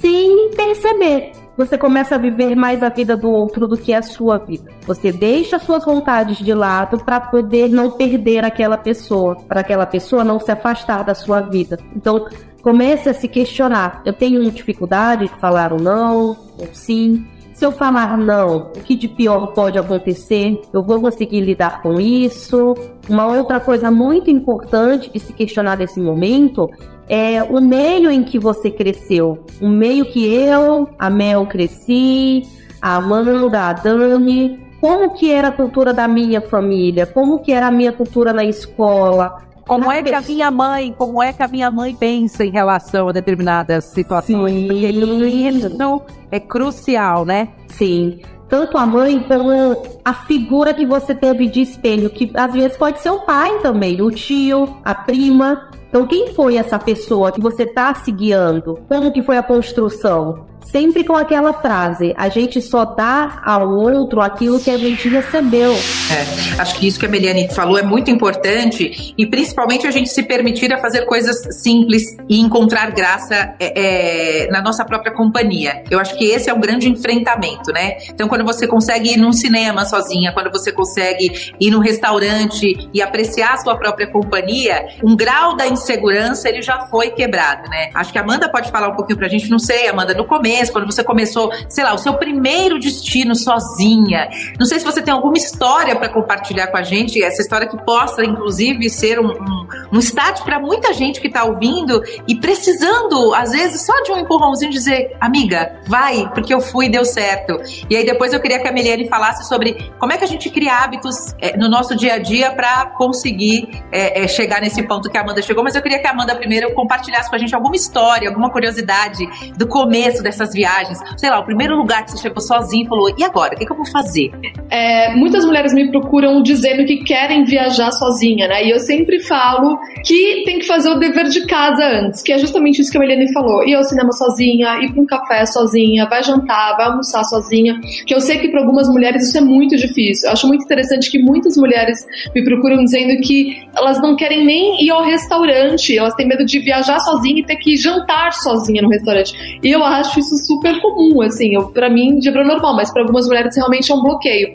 sem 0.00 0.50
perceber. 0.50 1.39
Você 1.60 1.76
começa 1.76 2.14
a 2.14 2.18
viver 2.18 2.56
mais 2.56 2.82
a 2.82 2.88
vida 2.88 3.14
do 3.14 3.30
outro 3.30 3.68
do 3.68 3.76
que 3.76 3.92
a 3.92 4.00
sua 4.00 4.38
vida. 4.38 4.72
Você 4.86 5.12
deixa 5.12 5.58
suas 5.58 5.84
vontades 5.84 6.38
de 6.38 6.54
lado 6.54 7.04
para 7.04 7.20
poder 7.20 7.68
não 7.68 7.90
perder 7.90 8.46
aquela 8.46 8.78
pessoa, 8.78 9.36
para 9.46 9.60
aquela 9.60 9.84
pessoa 9.84 10.24
não 10.24 10.40
se 10.40 10.50
afastar 10.50 11.04
da 11.04 11.14
sua 11.14 11.42
vida. 11.42 11.78
Então, 11.94 12.26
comece 12.62 13.10
a 13.10 13.14
se 13.14 13.28
questionar. 13.28 14.00
Eu 14.06 14.14
tenho 14.14 14.50
dificuldade 14.50 15.28
de 15.28 15.38
falar 15.38 15.70
ou 15.70 15.78
não, 15.78 16.28
ou 16.58 16.68
sim. 16.72 17.26
Se 17.60 17.66
eu 17.66 17.72
falar 17.72 18.16
não, 18.16 18.56
o 18.56 18.70
que 18.70 18.96
de 18.96 19.06
pior 19.06 19.48
pode 19.48 19.78
acontecer? 19.78 20.58
Eu 20.72 20.82
vou 20.82 20.98
conseguir 20.98 21.42
lidar 21.42 21.82
com 21.82 22.00
isso? 22.00 22.74
Uma 23.06 23.26
outra 23.26 23.60
coisa 23.60 23.90
muito 23.90 24.30
importante 24.30 25.12
de 25.12 25.20
se 25.20 25.34
questionar 25.34 25.76
nesse 25.76 26.00
momento 26.00 26.70
é 27.06 27.42
o 27.42 27.60
meio 27.60 28.10
em 28.10 28.24
que 28.24 28.38
você 28.38 28.70
cresceu. 28.70 29.44
O 29.60 29.68
meio 29.68 30.06
que 30.06 30.24
eu, 30.24 30.88
a 30.98 31.10
Mel, 31.10 31.44
cresci, 31.44 32.44
a 32.80 32.96
Amanda, 32.96 33.60
a 33.68 33.72
Dani. 33.74 34.58
Como 34.80 35.12
que 35.12 35.30
era 35.30 35.48
a 35.48 35.52
cultura 35.52 35.92
da 35.92 36.08
minha 36.08 36.40
família? 36.40 37.04
Como 37.04 37.40
que 37.40 37.52
era 37.52 37.66
a 37.66 37.70
minha 37.70 37.92
cultura 37.92 38.32
na 38.32 38.42
escola? 38.42 39.36
Como 39.70 39.88
é 39.88 40.02
que 40.02 40.12
a 40.12 40.20
minha 40.20 40.50
mãe, 40.50 40.92
como 40.98 41.22
é 41.22 41.32
que 41.32 41.44
a 41.44 41.46
minha 41.46 41.70
mãe 41.70 41.94
pensa 41.94 42.44
em 42.44 42.50
relação 42.50 43.08
a 43.08 43.12
determinadas 43.12 43.84
situações? 43.84 44.52
Sim. 44.52 44.66
Porque 44.66 44.88
isso 44.88 46.02
é 46.28 46.40
crucial, 46.40 47.24
né? 47.24 47.50
Sim. 47.68 48.18
Tanto 48.48 48.76
a 48.76 48.84
mãe 48.84 49.20
como 49.20 49.80
a 50.04 50.12
figura 50.12 50.74
que 50.74 50.84
você 50.84 51.14
teve 51.14 51.46
de 51.46 51.60
espelho, 51.60 52.10
que 52.10 52.32
às 52.34 52.52
vezes 52.52 52.76
pode 52.76 52.98
ser 52.98 53.10
o 53.10 53.20
pai 53.20 53.60
também, 53.60 54.02
o 54.02 54.10
tio, 54.10 54.76
a 54.84 54.92
prima. 54.92 55.70
Então, 55.88 56.04
quem 56.04 56.34
foi 56.34 56.56
essa 56.56 56.76
pessoa 56.76 57.30
que 57.30 57.40
você 57.40 57.62
está 57.62 57.94
se 57.94 58.10
guiando? 58.10 58.76
Como 58.88 59.12
que 59.12 59.22
foi 59.22 59.36
a 59.36 59.42
construção? 59.42 60.49
Sempre 60.66 61.04
com 61.04 61.14
aquela 61.14 61.52
frase: 61.52 62.14
a 62.16 62.28
gente 62.28 62.60
só 62.60 62.84
dá 62.84 63.40
ao 63.44 63.68
outro 63.70 64.20
aquilo 64.20 64.60
que 64.60 64.70
a 64.70 64.78
gente 64.78 65.08
recebeu. 65.08 65.72
É, 65.72 66.60
acho 66.60 66.76
que 66.76 66.86
isso 66.86 66.98
que 66.98 67.06
a 67.06 67.08
Meliane 67.08 67.48
falou 67.52 67.78
é 67.78 67.82
muito 67.82 68.10
importante 68.10 69.14
e 69.16 69.26
principalmente 69.26 69.86
a 69.86 69.90
gente 69.90 70.08
se 70.08 70.22
permitir 70.22 70.72
a 70.72 70.78
fazer 70.78 71.04
coisas 71.06 71.36
simples 71.62 72.04
e 72.28 72.40
encontrar 72.40 72.90
graça 72.90 73.54
é, 73.58 74.44
é, 74.44 74.50
na 74.50 74.62
nossa 74.62 74.84
própria 74.84 75.12
companhia. 75.12 75.82
Eu 75.90 75.98
acho 75.98 76.16
que 76.16 76.24
esse 76.24 76.50
é 76.50 76.54
um 76.54 76.60
grande 76.60 76.88
enfrentamento, 76.88 77.72
né? 77.72 77.96
Então, 78.08 78.28
quando 78.28 78.44
você 78.44 78.66
consegue 78.66 79.14
ir 79.14 79.16
num 79.16 79.32
cinema 79.32 79.84
sozinha, 79.84 80.32
quando 80.32 80.50
você 80.50 80.72
consegue 80.72 81.54
ir 81.58 81.70
num 81.70 81.80
restaurante 81.80 82.88
e 82.92 83.02
apreciar 83.02 83.54
a 83.54 83.56
sua 83.58 83.76
própria 83.76 84.06
companhia, 84.06 84.86
um 85.02 85.16
grau 85.16 85.56
da 85.56 85.66
insegurança 85.66 86.48
ele 86.48 86.62
já 86.62 86.86
foi 86.86 87.10
quebrado, 87.10 87.68
né? 87.68 87.90
Acho 87.94 88.12
que 88.12 88.18
a 88.18 88.22
Amanda 88.22 88.48
pode 88.48 88.70
falar 88.70 88.88
um 88.88 88.96
pouquinho 88.96 89.18
pra 89.18 89.28
gente, 89.28 89.50
não 89.50 89.58
sei, 89.58 89.88
Amanda, 89.88 90.14
no 90.14 90.24
começo 90.24 90.49
começo, 90.50 90.72
quando 90.72 90.86
você 90.86 91.04
começou, 91.04 91.52
sei 91.68 91.84
lá, 91.84 91.94
o 91.94 91.98
seu 91.98 92.14
primeiro 92.14 92.78
destino 92.78 93.34
sozinha. 93.36 94.28
Não 94.58 94.66
sei 94.66 94.80
se 94.80 94.84
você 94.84 95.00
tem 95.00 95.12
alguma 95.12 95.36
história 95.36 95.94
para 95.94 96.08
compartilhar 96.08 96.66
com 96.68 96.76
a 96.76 96.82
gente, 96.82 97.22
essa 97.22 97.40
história 97.40 97.68
que 97.68 97.76
possa, 97.84 98.24
inclusive, 98.24 98.90
ser 98.90 99.20
um, 99.20 99.30
um, 99.30 99.68
um 99.92 99.98
start 99.98 100.42
para 100.42 100.58
muita 100.58 100.92
gente 100.92 101.20
que 101.20 101.28
está 101.28 101.44
ouvindo 101.44 102.02
e 102.26 102.34
precisando, 102.34 103.32
às 103.34 103.52
vezes, 103.52 103.86
só 103.86 103.92
de 104.02 104.12
um 104.12 104.18
empurrãozinho 104.18 104.72
dizer, 104.72 105.16
amiga, 105.20 105.80
vai, 105.86 106.28
porque 106.34 106.52
eu 106.52 106.60
fui 106.60 106.86
e 106.86 106.88
deu 106.88 107.04
certo. 107.04 107.60
E 107.88 107.96
aí 107.96 108.04
depois 108.04 108.32
eu 108.32 108.40
queria 108.40 108.58
que 108.58 108.66
a 108.66 108.72
Meliane 108.72 109.08
falasse 109.08 109.48
sobre 109.48 109.90
como 109.98 110.12
é 110.12 110.18
que 110.18 110.24
a 110.24 110.28
gente 110.28 110.50
cria 110.50 110.74
hábitos 110.74 111.34
é, 111.40 111.56
no 111.56 111.68
nosso 111.68 111.94
dia 111.94 112.14
a 112.14 112.18
dia 112.18 112.50
para 112.50 112.86
conseguir 112.96 113.68
é, 113.92 114.24
é, 114.24 114.28
chegar 114.28 114.60
nesse 114.60 114.82
ponto 114.82 115.08
que 115.08 115.16
a 115.16 115.20
Amanda 115.20 115.42
chegou. 115.42 115.62
Mas 115.62 115.74
eu 115.74 115.82
queria 115.82 115.98
que 115.98 116.06
a 116.06 116.10
Amanda 116.10 116.34
primeiro 116.34 116.72
compartilhasse 116.74 117.28
com 117.28 117.36
a 117.36 117.38
gente 117.38 117.54
alguma 117.54 117.76
história, 117.76 118.28
alguma 118.28 118.50
curiosidade 118.50 119.24
do 119.56 119.66
começo 119.66 120.22
dessa 120.22 120.39
essas 120.40 120.54
viagens? 120.54 120.98
Sei 121.16 121.30
lá, 121.30 121.40
o 121.40 121.44
primeiro 121.44 121.76
lugar 121.76 122.04
que 122.04 122.12
você 122.12 122.18
chegou 122.18 122.40
sozinho 122.40 122.84
e 122.84 122.88
falou, 122.88 123.14
e 123.16 123.24
agora? 123.24 123.54
O 123.54 123.58
que, 123.58 123.66
que 123.66 123.72
eu 123.72 123.76
vou 123.76 123.86
fazer? 123.86 124.30
É, 124.70 125.14
muitas 125.14 125.44
mulheres 125.44 125.72
me 125.72 125.90
procuram 125.90 126.42
dizendo 126.42 126.84
que 126.84 126.98
querem 126.98 127.44
viajar 127.44 127.90
sozinha, 127.92 128.48
né? 128.48 128.64
E 128.64 128.70
eu 128.70 128.78
sempre 128.78 129.20
falo 129.20 129.78
que 130.04 130.44
tem 130.44 130.58
que 130.58 130.66
fazer 130.66 130.90
o 130.90 130.98
dever 130.98 131.28
de 131.28 131.46
casa 131.46 131.84
antes, 131.84 132.22
que 132.22 132.32
é 132.32 132.38
justamente 132.38 132.80
isso 132.80 132.90
que 132.90 132.98
a 132.98 133.02
Eliane 133.02 133.32
falou. 133.32 133.66
Ir 133.66 133.74
ao 133.74 133.84
cinema 133.84 134.12
sozinha, 134.12 134.78
ir 134.82 134.92
para 134.92 135.02
um 135.02 135.06
café 135.06 135.46
sozinha, 135.46 136.06
vai 136.06 136.22
jantar, 136.22 136.76
vai 136.76 136.86
almoçar 136.86 137.24
sozinha. 137.24 137.78
Que 138.06 138.14
eu 138.14 138.20
sei 138.20 138.38
que 138.38 138.48
para 138.48 138.60
algumas 138.60 138.88
mulheres 138.88 139.28
isso 139.28 139.38
é 139.38 139.40
muito 139.40 139.76
difícil. 139.76 140.28
Eu 140.28 140.32
acho 140.32 140.46
muito 140.46 140.64
interessante 140.64 141.10
que 141.10 141.18
muitas 141.18 141.56
mulheres 141.56 142.06
me 142.34 142.44
procuram 142.44 142.84
dizendo 142.84 143.20
que 143.22 143.62
elas 143.76 144.00
não 144.00 144.16
querem 144.16 144.44
nem 144.44 144.84
ir 144.84 144.90
ao 144.90 145.02
restaurante, 145.02 145.96
elas 145.96 146.14
têm 146.14 146.26
medo 146.26 146.44
de 146.44 146.58
viajar 146.60 146.98
sozinha 147.00 147.40
e 147.40 147.44
ter 147.44 147.56
que 147.56 147.76
jantar 147.76 148.32
sozinha 148.32 148.82
no 148.82 148.88
restaurante. 148.88 149.58
E 149.62 149.70
eu 149.70 149.82
acho 149.82 150.18
isso 150.20 150.29
isso 150.34 150.46
super 150.46 150.80
comum, 150.80 151.20
assim, 151.22 151.52
para 151.72 151.88
mim 151.88 152.18
de 152.18 152.30
normal, 152.30 152.76
mas 152.76 152.92
para 152.92 153.02
algumas 153.02 153.26
mulheres 153.26 153.56
realmente 153.56 153.90
é 153.90 153.94
um 153.94 154.02
bloqueio. 154.02 154.52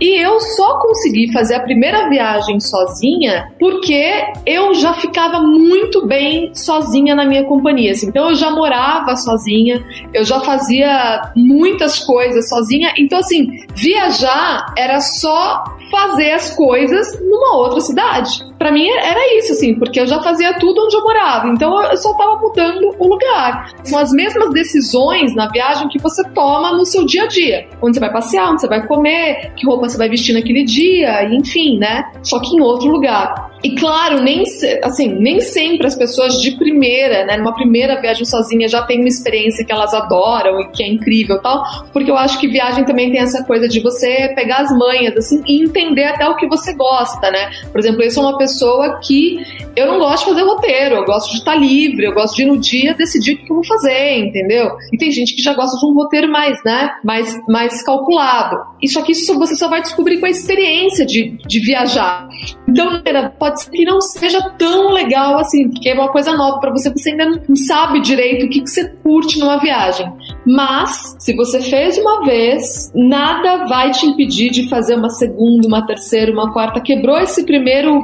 E 0.00 0.16
eu 0.16 0.40
só 0.40 0.78
consegui 0.78 1.32
fazer 1.32 1.56
a 1.56 1.60
primeira 1.60 2.08
viagem 2.08 2.60
sozinha 2.60 3.52
porque 3.58 4.24
eu 4.46 4.74
já 4.74 4.94
ficava 4.94 5.40
muito 5.40 6.06
bem 6.06 6.54
sozinha 6.54 7.14
na 7.14 7.24
minha 7.24 7.44
companhia. 7.44 7.92
Assim. 7.92 8.08
Então 8.08 8.30
eu 8.30 8.34
já 8.34 8.50
morava 8.50 9.16
sozinha, 9.16 9.84
eu 10.14 10.24
já 10.24 10.40
fazia 10.40 11.32
muitas 11.34 11.98
coisas 12.00 12.48
sozinha. 12.48 12.92
Então, 12.96 13.18
assim, 13.18 13.48
viajar 13.74 14.72
era 14.76 15.00
só 15.00 15.64
fazer 15.90 16.32
as 16.32 16.54
coisas 16.54 17.18
numa 17.20 17.56
outra 17.56 17.80
cidade. 17.80 18.46
Para 18.58 18.72
mim 18.72 18.88
era 18.88 19.38
isso, 19.38 19.52
assim, 19.52 19.74
porque 19.74 20.00
eu 20.00 20.06
já 20.06 20.20
fazia 20.22 20.58
tudo 20.58 20.84
onde 20.84 20.96
eu 20.96 21.02
morava. 21.02 21.48
Então 21.48 21.82
eu 21.82 21.96
só 21.96 22.12
tava 22.14 22.36
mudando 22.36 22.94
o 22.98 23.08
lugar. 23.08 23.72
São 23.84 23.98
as 23.98 24.10
mesmas 24.10 24.52
decisões 24.52 25.07
na 25.34 25.48
viagem 25.48 25.88
que 25.88 25.98
você 25.98 26.22
toma 26.30 26.72
no 26.72 26.84
seu 26.84 27.04
dia 27.04 27.24
a 27.24 27.26
dia. 27.26 27.68
Onde 27.82 27.94
você 27.94 28.00
vai 28.00 28.12
passear, 28.12 28.50
onde 28.50 28.60
você 28.60 28.68
vai 28.68 28.86
comer, 28.86 29.52
que 29.56 29.66
roupa 29.66 29.88
você 29.88 29.98
vai 29.98 30.08
vestir 30.08 30.34
naquele 30.34 30.64
dia, 30.64 31.24
enfim, 31.24 31.78
né? 31.78 32.10
Só 32.22 32.40
que 32.40 32.56
em 32.56 32.60
outro 32.60 32.88
lugar. 32.88 33.50
E 33.62 33.74
claro, 33.74 34.22
nem, 34.22 34.44
assim, 34.84 35.08
nem 35.08 35.40
sempre 35.40 35.86
as 35.86 35.96
pessoas 35.96 36.40
de 36.40 36.52
primeira, 36.52 37.24
né, 37.24 37.36
numa 37.36 37.54
primeira 37.54 38.00
viagem 38.00 38.24
sozinha 38.24 38.68
já 38.68 38.82
têm 38.82 39.00
uma 39.00 39.08
experiência 39.08 39.64
que 39.64 39.72
elas 39.72 39.92
adoram 39.92 40.60
e 40.60 40.68
que 40.68 40.82
é 40.82 40.88
incrível 40.88 41.40
tal, 41.40 41.64
porque 41.92 42.10
eu 42.10 42.16
acho 42.16 42.38
que 42.38 42.46
viagem 42.46 42.84
também 42.84 43.10
tem 43.10 43.20
essa 43.20 43.44
coisa 43.44 43.68
de 43.68 43.80
você 43.80 44.32
pegar 44.34 44.58
as 44.58 44.70
manhas, 44.70 45.16
assim, 45.16 45.42
e 45.46 45.62
entender 45.62 46.04
até 46.04 46.28
o 46.28 46.36
que 46.36 46.46
você 46.46 46.72
gosta, 46.74 47.30
né? 47.30 47.50
Por 47.72 47.78
exemplo, 47.78 48.02
eu 48.02 48.10
sou 48.10 48.22
uma 48.22 48.38
pessoa 48.38 49.00
que 49.02 49.38
eu 49.74 49.86
não 49.86 49.98
gosto 49.98 50.24
de 50.24 50.30
fazer 50.30 50.42
roteiro, 50.42 50.94
eu 50.96 51.04
gosto 51.04 51.30
de 51.30 51.38
estar 51.38 51.54
livre, 51.54 52.06
eu 52.06 52.14
gosto 52.14 52.36
de 52.36 52.44
no 52.44 52.58
dia 52.58 52.94
decidir 52.94 53.34
o 53.34 53.38
que 53.38 53.50
eu 53.50 53.56
vou 53.56 53.66
fazer, 53.66 54.18
entendeu? 54.18 54.70
E 54.92 54.98
tem 54.98 55.10
gente 55.10 55.34
que 55.34 55.42
já 55.42 55.54
gosta 55.54 55.78
de 55.78 55.86
um 55.86 55.94
roteiro 55.94 56.30
mais, 56.30 56.62
né, 56.64 56.90
mais, 57.04 57.36
mais 57.48 57.82
calculado. 57.82 58.56
Isso 58.82 58.98
aqui 58.98 59.14
você 59.14 59.56
só 59.56 59.68
vai 59.68 59.82
descobrir 59.82 60.18
com 60.18 60.26
a 60.26 60.30
experiência 60.30 61.04
de, 61.04 61.38
de 61.46 61.60
viajar. 61.60 62.28
Então, 62.68 63.02
pode 63.38 63.47
pode 63.48 63.62
ser 63.62 63.70
que 63.70 63.84
não 63.84 64.00
seja 64.00 64.40
tão 64.58 64.90
legal 64.90 65.38
assim, 65.38 65.70
porque 65.70 65.88
é 65.88 65.94
uma 65.94 66.08
coisa 66.08 66.32
nova 66.32 66.60
para 66.60 66.70
você, 66.70 66.90
você 66.90 67.10
ainda 67.10 67.42
não 67.48 67.56
sabe 67.56 68.00
direito 68.00 68.46
o 68.46 68.48
que, 68.48 68.60
que 68.60 68.70
você 68.70 68.88
curte 69.02 69.38
numa 69.38 69.58
viagem. 69.58 70.10
Mas, 70.46 71.16
se 71.18 71.34
você 71.34 71.60
fez 71.60 71.98
uma 71.98 72.24
vez, 72.24 72.90
nada 72.94 73.66
vai 73.66 73.90
te 73.90 74.06
impedir 74.06 74.50
de 74.50 74.68
fazer 74.68 74.94
uma 74.94 75.10
segunda, 75.10 75.66
uma 75.66 75.86
terceira, 75.86 76.32
uma 76.32 76.52
quarta. 76.52 76.80
Quebrou 76.80 77.18
esse 77.18 77.44
primeiro 77.44 78.02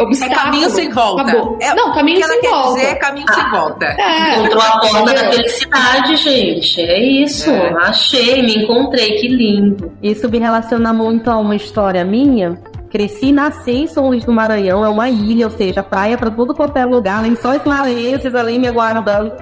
obstáculo. 0.00 0.40
É 0.40 0.44
caminho 0.44 0.70
sem 0.70 0.90
volta. 0.90 1.22
Acabou. 1.22 1.58
É, 1.60 1.74
não, 1.74 1.94
caminho 1.94 2.24
sem 2.24 2.40
volta. 2.42 2.80
Dizer, 2.80 2.94
caminho 2.96 3.26
ah, 3.28 3.34
sem 3.34 3.50
volta. 3.50 3.84
É. 3.86 4.38
Encontrou 4.38 4.62
a 4.62 4.80
porta 4.80 5.14
da 5.14 5.32
felicidade, 5.32 6.16
gente. 6.16 6.80
É 6.80 7.02
isso. 7.02 7.50
É. 7.50 7.74
Achei, 7.78 8.42
me 8.42 8.56
encontrei, 8.56 9.12
que 9.12 9.28
lindo. 9.28 9.92
Isso 10.02 10.28
me 10.28 10.38
relaciona 10.38 10.92
muito 10.92 11.30
a 11.30 11.38
uma 11.38 11.54
história 11.54 12.04
minha 12.04 12.58
Cresci 12.90 13.32
nasci 13.32 13.72
em 13.72 13.86
São 13.86 14.08
Luís 14.08 14.24
do 14.24 14.32
Maranhão, 14.32 14.84
é 14.84 14.88
uma 14.88 15.08
ilha, 15.08 15.46
ou 15.46 15.50
seja, 15.50 15.82
praia 15.82 16.16
para 16.16 16.30
tudo 16.30 16.54
quanto 16.54 16.76
é 16.76 16.84
lugar, 16.84 17.22
lençóis 17.22 17.62
maranhenses 17.64 18.34
ali 18.34 18.58
me 18.58 18.68
aguardando. 18.68 19.32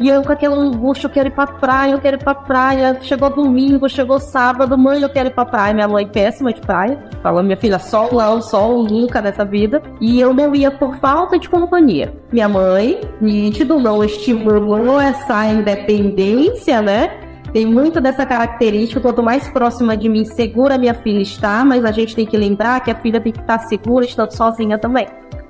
E 0.00 0.08
eu 0.08 0.22
com 0.22 0.32
aquela 0.32 0.56
angústia, 0.56 1.06
eu 1.06 1.10
quero 1.10 1.28
ir 1.28 1.32
pra 1.32 1.46
praia, 1.46 1.92
eu 1.92 2.00
quero 2.00 2.16
ir 2.16 2.24
pra 2.24 2.34
praia. 2.34 2.98
Chegou 3.02 3.28
domingo, 3.28 3.86
chegou 3.86 4.18
sábado, 4.18 4.76
mãe, 4.78 5.02
eu 5.02 5.10
quero 5.10 5.28
ir 5.28 5.34
pra 5.34 5.44
praia. 5.44 5.74
Minha 5.74 5.86
mãe 5.86 6.06
péssima 6.06 6.54
de 6.54 6.60
praia. 6.62 6.98
Falou, 7.22 7.42
minha 7.42 7.56
filha, 7.56 7.78
só 7.78 8.08
Lão, 8.10 8.40
só 8.40 8.66
nunca 8.82 9.20
nessa 9.20 9.44
vida. 9.44 9.82
E 10.00 10.18
eu 10.18 10.32
não 10.32 10.54
ia 10.54 10.70
por 10.70 10.96
falta 10.96 11.38
de 11.38 11.50
companhia. 11.50 12.14
Minha 12.32 12.48
mãe, 12.48 12.98
nítido, 13.20 13.78
não 13.78 14.02
estimulou 14.02 14.98
essa 14.98 15.44
independência, 15.44 16.80
né? 16.80 17.29
Tem 17.52 17.66
muito 17.66 18.00
dessa 18.00 18.24
característica, 18.24 19.00
quanto 19.00 19.22
mais 19.22 19.48
próxima 19.48 19.96
de 19.96 20.08
mim, 20.08 20.24
segura 20.24 20.78
minha 20.78 20.94
filha 20.94 21.20
está, 21.20 21.64
mas 21.64 21.84
a 21.84 21.90
gente 21.90 22.14
tem 22.14 22.26
que 22.26 22.36
lembrar 22.36 22.80
que 22.80 22.90
a 22.90 22.94
filha 22.94 23.20
tem 23.20 23.32
que 23.32 23.40
estar 23.40 23.58
segura 23.60 24.04
estando 24.04 24.30
sozinha 24.32 24.78
também. 24.78 25.06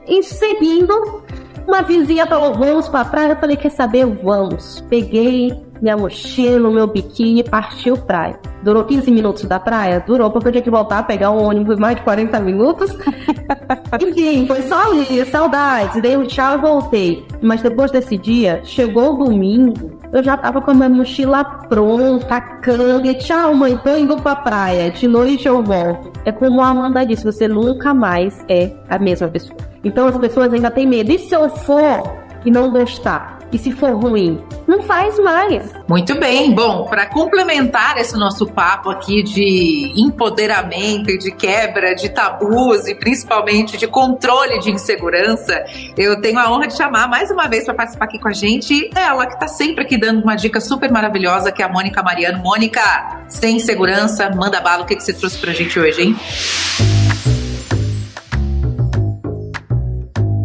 E 0.09 0.23
seguindo, 0.23 1.23
uma 1.67 1.83
vizinha 1.83 2.27
falou, 2.27 2.55
vamos 2.55 2.89
pra 2.89 3.05
praia. 3.05 3.33
Eu 3.33 3.37
falei, 3.37 3.57
quer 3.57 3.71
saber? 3.71 4.07
Vamos. 4.07 4.85
Peguei 4.89 5.55
minha 5.81 5.97
mochila, 5.97 6.71
meu 6.71 6.87
biquíni, 6.87 7.43
partiu 7.43 7.97
praia. 7.97 8.39
Durou 8.63 8.85
15 8.85 9.11
minutos 9.11 9.45
da 9.45 9.59
praia? 9.59 10.03
Durou, 10.07 10.31
porque 10.31 10.49
eu 10.49 10.53
tinha 10.53 10.63
que 10.63 10.71
voltar 10.71 11.07
pegar 11.07 11.31
um 11.31 11.43
ônibus 11.43 11.79
mais 11.79 11.97
de 11.97 12.03
40 12.03 12.41
minutos. 12.41 12.91
Enfim, 14.01 14.47
foi 14.47 14.63
só 14.63 14.91
ali, 14.91 15.25
saudades. 15.27 16.03
Dei 16.03 16.17
um 16.17 16.27
tchau 16.27 16.59
e 16.59 16.61
voltei. 16.61 17.25
Mas 17.41 17.63
depois 17.63 17.91
desse 17.91 18.19
dia, 18.19 18.61
chegou 18.65 19.15
o 19.15 19.25
domingo, 19.25 20.00
eu 20.13 20.23
já 20.23 20.37
tava 20.37 20.61
com 20.61 20.71
a 20.71 20.75
minha 20.75 20.89
mochila 20.89 21.45
pronta, 21.45 22.41
canga, 22.41 23.15
tchau 23.15 23.55
mãe, 23.55 23.77
tô 23.79 23.97
indo 23.97 24.17
pra 24.17 24.37
praia, 24.37 24.91
de 24.91 25.07
noite 25.07 25.47
eu 25.47 25.63
volto. 25.63 26.13
É 26.25 26.33
como 26.33 26.61
a 26.61 26.69
Amanda 26.69 27.07
disse, 27.07 27.25
você 27.25 27.47
nunca 27.47 27.95
mais 27.95 28.45
é 28.49 28.73
a 28.89 28.99
mesma 28.99 29.29
pessoa. 29.29 29.59
Então 29.85 30.07
as 30.07 30.17
pessoas 30.19 30.53
ainda 30.53 30.71
têm 30.71 30.87
medo. 30.87 31.11
E 31.13 31.19
se 31.19 31.35
eu 31.35 31.49
for 31.49 32.03
e 32.45 32.51
não 32.51 32.71
gostar? 32.71 33.40
E 33.53 33.59
se 33.59 33.73
for 33.73 33.91
ruim, 33.93 34.41
não 34.67 34.83
faz 34.83 35.19
mais. 35.19 35.65
Muito 35.89 36.19
bem. 36.21 36.55
Bom, 36.55 36.85
para 36.85 37.07
complementar 37.07 37.99
esse 37.99 38.17
nosso 38.17 38.47
papo 38.47 38.91
aqui 38.91 39.25
de 39.25 39.93
empoderamento 39.97 41.11
e 41.11 41.19
de 41.19 41.33
quebra 41.33 41.95
de 41.95 42.09
tabus 42.11 42.87
e 42.87 42.95
principalmente 42.95 43.77
de 43.77 43.89
controle 43.89 44.61
de 44.61 44.71
insegurança, 44.71 45.65
eu 45.97 46.21
tenho 46.21 46.39
a 46.39 46.51
honra 46.51 46.69
de 46.69 46.77
chamar 46.77 47.09
mais 47.09 47.29
uma 47.31 47.49
vez 47.49 47.65
para 47.65 47.75
participar 47.75 48.05
aqui 48.05 48.21
com 48.21 48.29
a 48.29 48.33
gente 48.33 48.89
ela 48.95 49.27
que 49.27 49.35
está 49.35 49.49
sempre 49.49 49.83
aqui 49.83 49.99
dando 49.99 50.23
uma 50.23 50.37
dica 50.37 50.61
super 50.61 50.91
maravilhosa, 50.91 51.51
que 51.51 51.61
é 51.61 51.65
a 51.65 51.69
Mônica 51.69 52.03
Mariano. 52.03 52.39
Mônica, 52.39 53.25
sem 53.29 53.59
segurança, 53.59 54.31
manda 54.31 54.61
bala. 54.61 54.85
O 54.85 54.87
que, 54.87 54.95
que 54.95 55.03
você 55.03 55.13
trouxe 55.13 55.39
para 55.39 55.51
a 55.51 55.55
gente 55.55 55.79
hoje, 55.79 56.03
hein? 56.03 56.17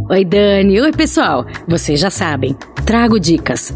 Oi, 0.09 0.25
Dani. 0.25 0.81
Oi, 0.81 0.91
pessoal. 0.91 1.45
Vocês 1.67 1.99
já 1.99 2.09
sabem 2.09 2.55
trago 2.85 3.19
dicas. 3.19 3.75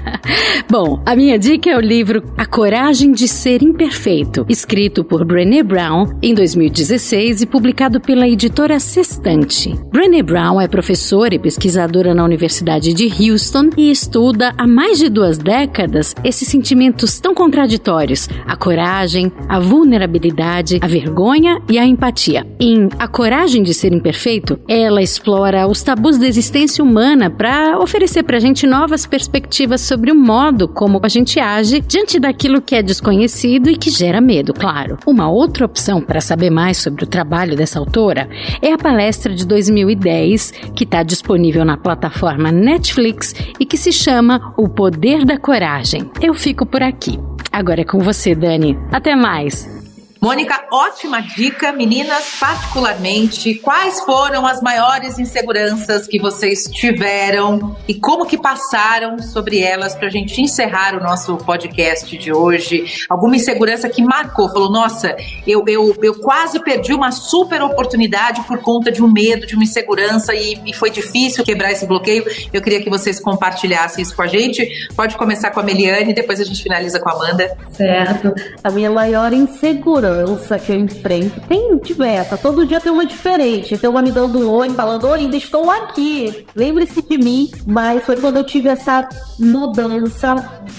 Bom, 0.70 1.02
a 1.04 1.14
minha 1.14 1.38
dica 1.38 1.70
é 1.70 1.76
o 1.76 1.80
livro 1.80 2.22
A 2.36 2.46
Coragem 2.46 3.12
de 3.12 3.28
Ser 3.28 3.62
Imperfeito, 3.62 4.46
escrito 4.48 5.04
por 5.04 5.24
Brené 5.24 5.62
Brown 5.62 6.16
em 6.22 6.34
2016 6.34 7.42
e 7.42 7.46
publicado 7.46 8.00
pela 8.00 8.26
editora 8.26 8.80
Sextante. 8.80 9.74
Brené 9.92 10.22
Brown 10.22 10.60
é 10.60 10.66
professora 10.66 11.34
e 11.34 11.38
pesquisadora 11.38 12.14
na 12.14 12.24
Universidade 12.24 12.94
de 12.94 13.06
Houston 13.06 13.68
e 13.76 13.90
estuda 13.90 14.54
há 14.56 14.66
mais 14.66 14.98
de 14.98 15.10
duas 15.10 15.36
décadas 15.36 16.14
esses 16.24 16.48
sentimentos 16.48 17.20
tão 17.20 17.34
contraditórios: 17.34 18.28
a 18.46 18.56
coragem, 18.56 19.30
a 19.46 19.60
vulnerabilidade, 19.60 20.78
a 20.80 20.86
vergonha 20.86 21.60
e 21.68 21.78
a 21.78 21.84
empatia. 21.84 22.46
Em 22.58 22.88
A 22.98 23.06
Coragem 23.06 23.62
de 23.62 23.74
Ser 23.74 23.92
Imperfeito, 23.92 24.58
ela 24.66 25.02
explora 25.02 25.66
os 25.68 25.82
tabus 25.82 26.16
da 26.16 26.26
existência 26.26 26.82
humana 26.82 27.28
para 27.30 27.78
oferecer 27.78 28.22
para 28.22 28.37
gente 28.38 28.66
novas 28.66 29.06
perspectivas 29.06 29.80
sobre 29.80 30.10
o 30.10 30.14
modo 30.14 30.68
como 30.68 31.00
a 31.02 31.08
gente 31.08 31.40
age 31.40 31.80
diante 31.80 32.18
daquilo 32.18 32.60
que 32.60 32.74
é 32.74 32.82
desconhecido 32.82 33.70
e 33.70 33.76
que 33.76 33.90
gera 33.90 34.20
medo, 34.20 34.52
claro. 34.52 34.98
Uma 35.06 35.30
outra 35.30 35.64
opção 35.64 36.00
para 36.00 36.20
saber 36.20 36.50
mais 36.50 36.78
sobre 36.78 37.04
o 37.04 37.06
trabalho 37.06 37.56
dessa 37.56 37.78
autora 37.78 38.28
é 38.60 38.72
a 38.72 38.78
palestra 38.78 39.34
de 39.34 39.46
2010, 39.46 40.52
que 40.74 40.84
está 40.84 41.02
disponível 41.02 41.64
na 41.64 41.76
plataforma 41.76 42.52
Netflix 42.52 43.34
e 43.58 43.64
que 43.64 43.76
se 43.76 43.92
chama 43.92 44.52
O 44.56 44.68
Poder 44.68 45.24
da 45.24 45.38
Coragem. 45.38 46.10
Eu 46.20 46.34
fico 46.34 46.66
por 46.66 46.82
aqui. 46.82 47.18
Agora 47.50 47.80
é 47.80 47.84
com 47.84 47.98
você, 47.98 48.34
Dani. 48.34 48.78
Até 48.92 49.16
mais! 49.16 49.77
Mônica, 50.20 50.64
ótima 50.72 51.22
dica. 51.22 51.70
Meninas, 51.70 52.36
particularmente, 52.40 53.54
quais 53.54 54.00
foram 54.00 54.44
as 54.44 54.60
maiores 54.60 55.16
inseguranças 55.16 56.08
que 56.08 56.18
vocês 56.18 56.64
tiveram 56.64 57.76
e 57.86 57.94
como 57.94 58.26
que 58.26 58.36
passaram 58.36 59.20
sobre 59.20 59.60
elas 59.60 59.94
para 59.94 60.08
a 60.08 60.10
gente 60.10 60.42
encerrar 60.42 60.96
o 60.96 61.00
nosso 61.00 61.36
podcast 61.36 62.18
de 62.18 62.32
hoje? 62.32 63.06
Alguma 63.08 63.36
insegurança 63.36 63.88
que 63.88 64.02
marcou? 64.02 64.48
Falou, 64.48 64.72
nossa, 64.72 65.16
eu, 65.46 65.62
eu, 65.68 65.94
eu 66.02 66.14
quase 66.18 66.58
perdi 66.64 66.92
uma 66.92 67.12
super 67.12 67.62
oportunidade 67.62 68.42
por 68.42 68.58
conta 68.58 68.90
de 68.90 69.02
um 69.02 69.10
medo, 69.10 69.46
de 69.46 69.54
uma 69.54 69.62
insegurança 69.62 70.34
e, 70.34 70.60
e 70.66 70.72
foi 70.72 70.90
difícil 70.90 71.44
quebrar 71.44 71.70
esse 71.70 71.86
bloqueio. 71.86 72.24
Eu 72.52 72.60
queria 72.60 72.82
que 72.82 72.90
vocês 72.90 73.20
compartilhassem 73.20 74.02
isso 74.02 74.16
com 74.16 74.22
a 74.22 74.26
gente. 74.26 74.68
Pode 74.96 75.16
começar 75.16 75.52
com 75.52 75.60
a 75.60 75.62
Meliane, 75.62 76.12
depois 76.12 76.40
a 76.40 76.44
gente 76.44 76.60
finaliza 76.60 76.98
com 76.98 77.08
a 77.08 77.12
Amanda. 77.12 77.56
Certo. 77.70 78.34
A 78.64 78.70
minha 78.72 78.90
maior 78.90 79.32
insegurança 79.32 80.07
insegurança 80.08 80.58
que 80.58 80.72
eu 80.72 80.76
enfrento 80.76 81.40
tem 81.42 81.78
diversa. 81.78 82.36
Todo 82.36 82.66
dia 82.66 82.80
tem 82.80 82.90
uma 82.90 83.06
diferente. 83.06 83.76
Tem 83.76 83.88
uma 83.88 84.02
me 84.02 84.10
dando 84.10 84.38
um 84.38 84.50
oi, 84.50 84.70
falando: 84.70 85.06
Oi, 85.08 85.20
ainda 85.20 85.36
estou 85.36 85.70
aqui. 85.70 86.46
Lembre-se 86.54 87.02
de 87.02 87.18
mim. 87.18 87.50
Mas 87.66 88.04
foi 88.04 88.16
quando 88.16 88.36
eu 88.38 88.44
tive 88.44 88.68
essa 88.68 89.08
mudança 89.38 90.34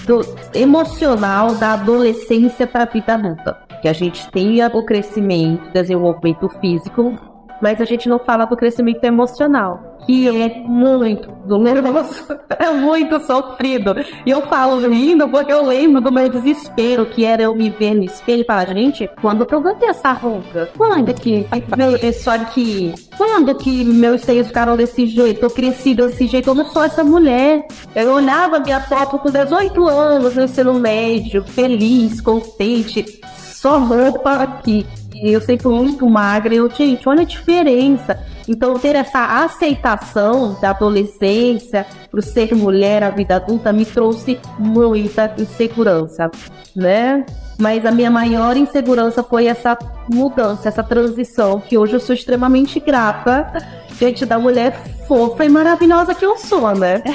do, 0.06 0.20
emocional 0.54 1.54
da 1.54 1.74
adolescência 1.74 2.66
para 2.66 2.82
a 2.82 2.86
vida 2.86 3.14
adulta. 3.14 3.58
Que 3.80 3.88
a 3.88 3.92
gente 3.92 4.30
tem 4.30 4.62
o 4.64 4.84
crescimento, 4.84 5.72
desenvolvimento 5.72 6.48
físico, 6.60 7.18
mas 7.60 7.80
a 7.80 7.84
gente 7.84 8.08
não 8.08 8.18
fala 8.18 8.44
do 8.44 8.56
crescimento 8.56 9.04
emocional 9.04 9.90
que 10.06 10.28
é 10.28 10.58
muito 10.66 11.30
doloroso, 11.44 12.26
é 12.58 12.70
muito 12.70 13.20
sofrido. 13.20 13.94
E 14.24 14.30
eu 14.30 14.42
falo 14.42 14.88
rindo 14.88 15.28
porque 15.28 15.52
eu 15.52 15.64
lembro 15.64 16.00
do 16.00 16.12
meu 16.12 16.28
desespero, 16.28 17.06
que 17.06 17.24
era 17.24 17.42
eu 17.42 17.54
me 17.54 17.70
ver 17.70 17.94
no 17.94 18.04
espelho 18.04 18.42
e 18.42 18.44
falar, 18.44 18.68
gente, 18.74 19.08
quando 19.20 19.46
eu 19.50 19.60
vou 19.60 19.74
ter 19.74 19.86
essa 19.86 20.12
ruga? 20.12 20.68
Quando 20.76 21.12
que 21.14 21.46
meu, 21.76 21.96
isso 21.96 22.30
aqui? 22.30 22.94
Quando 23.16 23.54
que 23.54 23.84
meus 23.84 24.22
seios 24.22 24.48
ficaram 24.48 24.76
desse 24.76 25.06
jeito? 25.06 25.44
Eu 25.44 25.50
cresci 25.50 25.94
desse 25.94 26.26
jeito, 26.26 26.50
eu 26.50 26.54
não 26.54 26.64
sou 26.66 26.82
essa 26.82 27.04
mulher. 27.04 27.66
Eu 27.94 28.12
olhava 28.12 28.60
minha 28.60 28.80
foto 28.80 29.18
com 29.18 29.30
18 29.30 29.88
anos 29.88 30.34
no 30.34 30.42
ensino 30.42 30.74
médio, 30.74 31.44
feliz, 31.44 32.20
contente, 32.20 33.20
só 33.26 33.78
roupa 33.78 34.32
aqui. 34.32 34.86
Eu 35.22 35.40
sempre 35.40 35.68
muito 35.68 36.08
magra, 36.08 36.54
eu, 36.54 36.70
gente, 36.70 37.08
olha 37.08 37.22
a 37.22 37.24
diferença. 37.24 38.18
Então, 38.48 38.78
ter 38.78 38.96
essa 38.96 39.44
aceitação 39.44 40.58
da 40.60 40.70
adolescência 40.70 41.86
para 42.10 42.22
ser 42.22 42.54
mulher, 42.54 43.02
a 43.02 43.10
vida 43.10 43.36
adulta, 43.36 43.72
me 43.72 43.84
trouxe 43.84 44.40
muita 44.58 45.32
insegurança, 45.38 46.30
né? 46.74 47.24
Mas 47.58 47.84
a 47.84 47.90
minha 47.90 48.10
maior 48.10 48.56
insegurança 48.56 49.22
foi 49.22 49.46
essa 49.46 49.78
mudança, 50.08 50.68
essa 50.68 50.82
transição, 50.82 51.60
que 51.60 51.76
hoje 51.76 51.92
eu 51.92 52.00
sou 52.00 52.14
extremamente 52.14 52.80
grata 52.80 53.52
diante 53.98 54.24
da 54.24 54.38
mulher 54.38 54.82
fofa 55.06 55.44
e 55.44 55.48
maravilhosa 55.48 56.14
que 56.14 56.24
eu 56.24 56.38
sou, 56.38 56.74
né? 56.74 57.02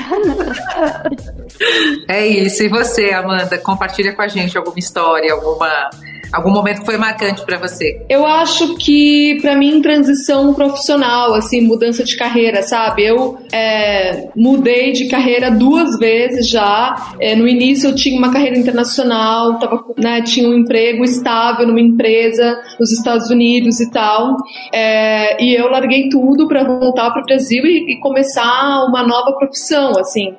É 2.08 2.26
isso. 2.26 2.64
E 2.64 2.68
você, 2.68 3.12
Amanda, 3.12 3.58
compartilha 3.58 4.14
com 4.14 4.22
a 4.22 4.28
gente 4.28 4.58
alguma 4.58 4.78
história, 4.78 5.32
alguma 5.32 5.90
Algum 6.36 6.52
momento 6.52 6.80
que 6.80 6.86
foi 6.86 6.98
marcante 6.98 7.46
para 7.46 7.58
você? 7.58 8.06
Eu 8.10 8.26
acho 8.26 8.76
que, 8.76 9.38
para 9.42 9.56
mim, 9.56 9.82
transição 9.82 10.54
profissional, 10.54 11.34
assim, 11.34 11.62
mudança 11.62 12.04
de 12.04 12.18
carreira, 12.18 12.62
sabe? 12.62 13.06
Eu 13.06 13.38
é, 13.54 14.28
mudei 14.36 14.92
de 14.92 15.08
carreira 15.08 15.50
duas 15.50 15.98
vezes 15.98 16.50
já. 16.50 17.14
É, 17.22 17.36
no 17.36 17.48
início 17.48 17.90
eu 17.90 17.96
tinha 17.96 18.18
uma 18.18 18.34
carreira 18.34 18.58
internacional, 18.58 19.58
tava, 19.60 19.86
né, 19.98 20.22
tinha 20.24 20.50
um 20.50 20.54
emprego 20.54 21.06
estável 21.06 21.66
numa 21.66 21.80
empresa 21.80 22.60
nos 22.80 22.92
Estados 22.92 23.30
Unidos 23.30 23.80
e 23.80 23.90
tal. 23.90 24.36
É, 24.74 25.42
e 25.42 25.56
eu 25.56 25.70
larguei 25.70 26.10
tudo 26.10 26.50
para 26.50 26.66
voltar 26.66 27.12
para 27.12 27.22
o 27.22 27.26
Brasil 27.26 27.66
e, 27.66 27.94
e 27.94 28.00
começar 28.02 28.84
uma 28.90 29.04
nova 29.04 29.32
profissão, 29.38 29.92
assim. 29.98 30.34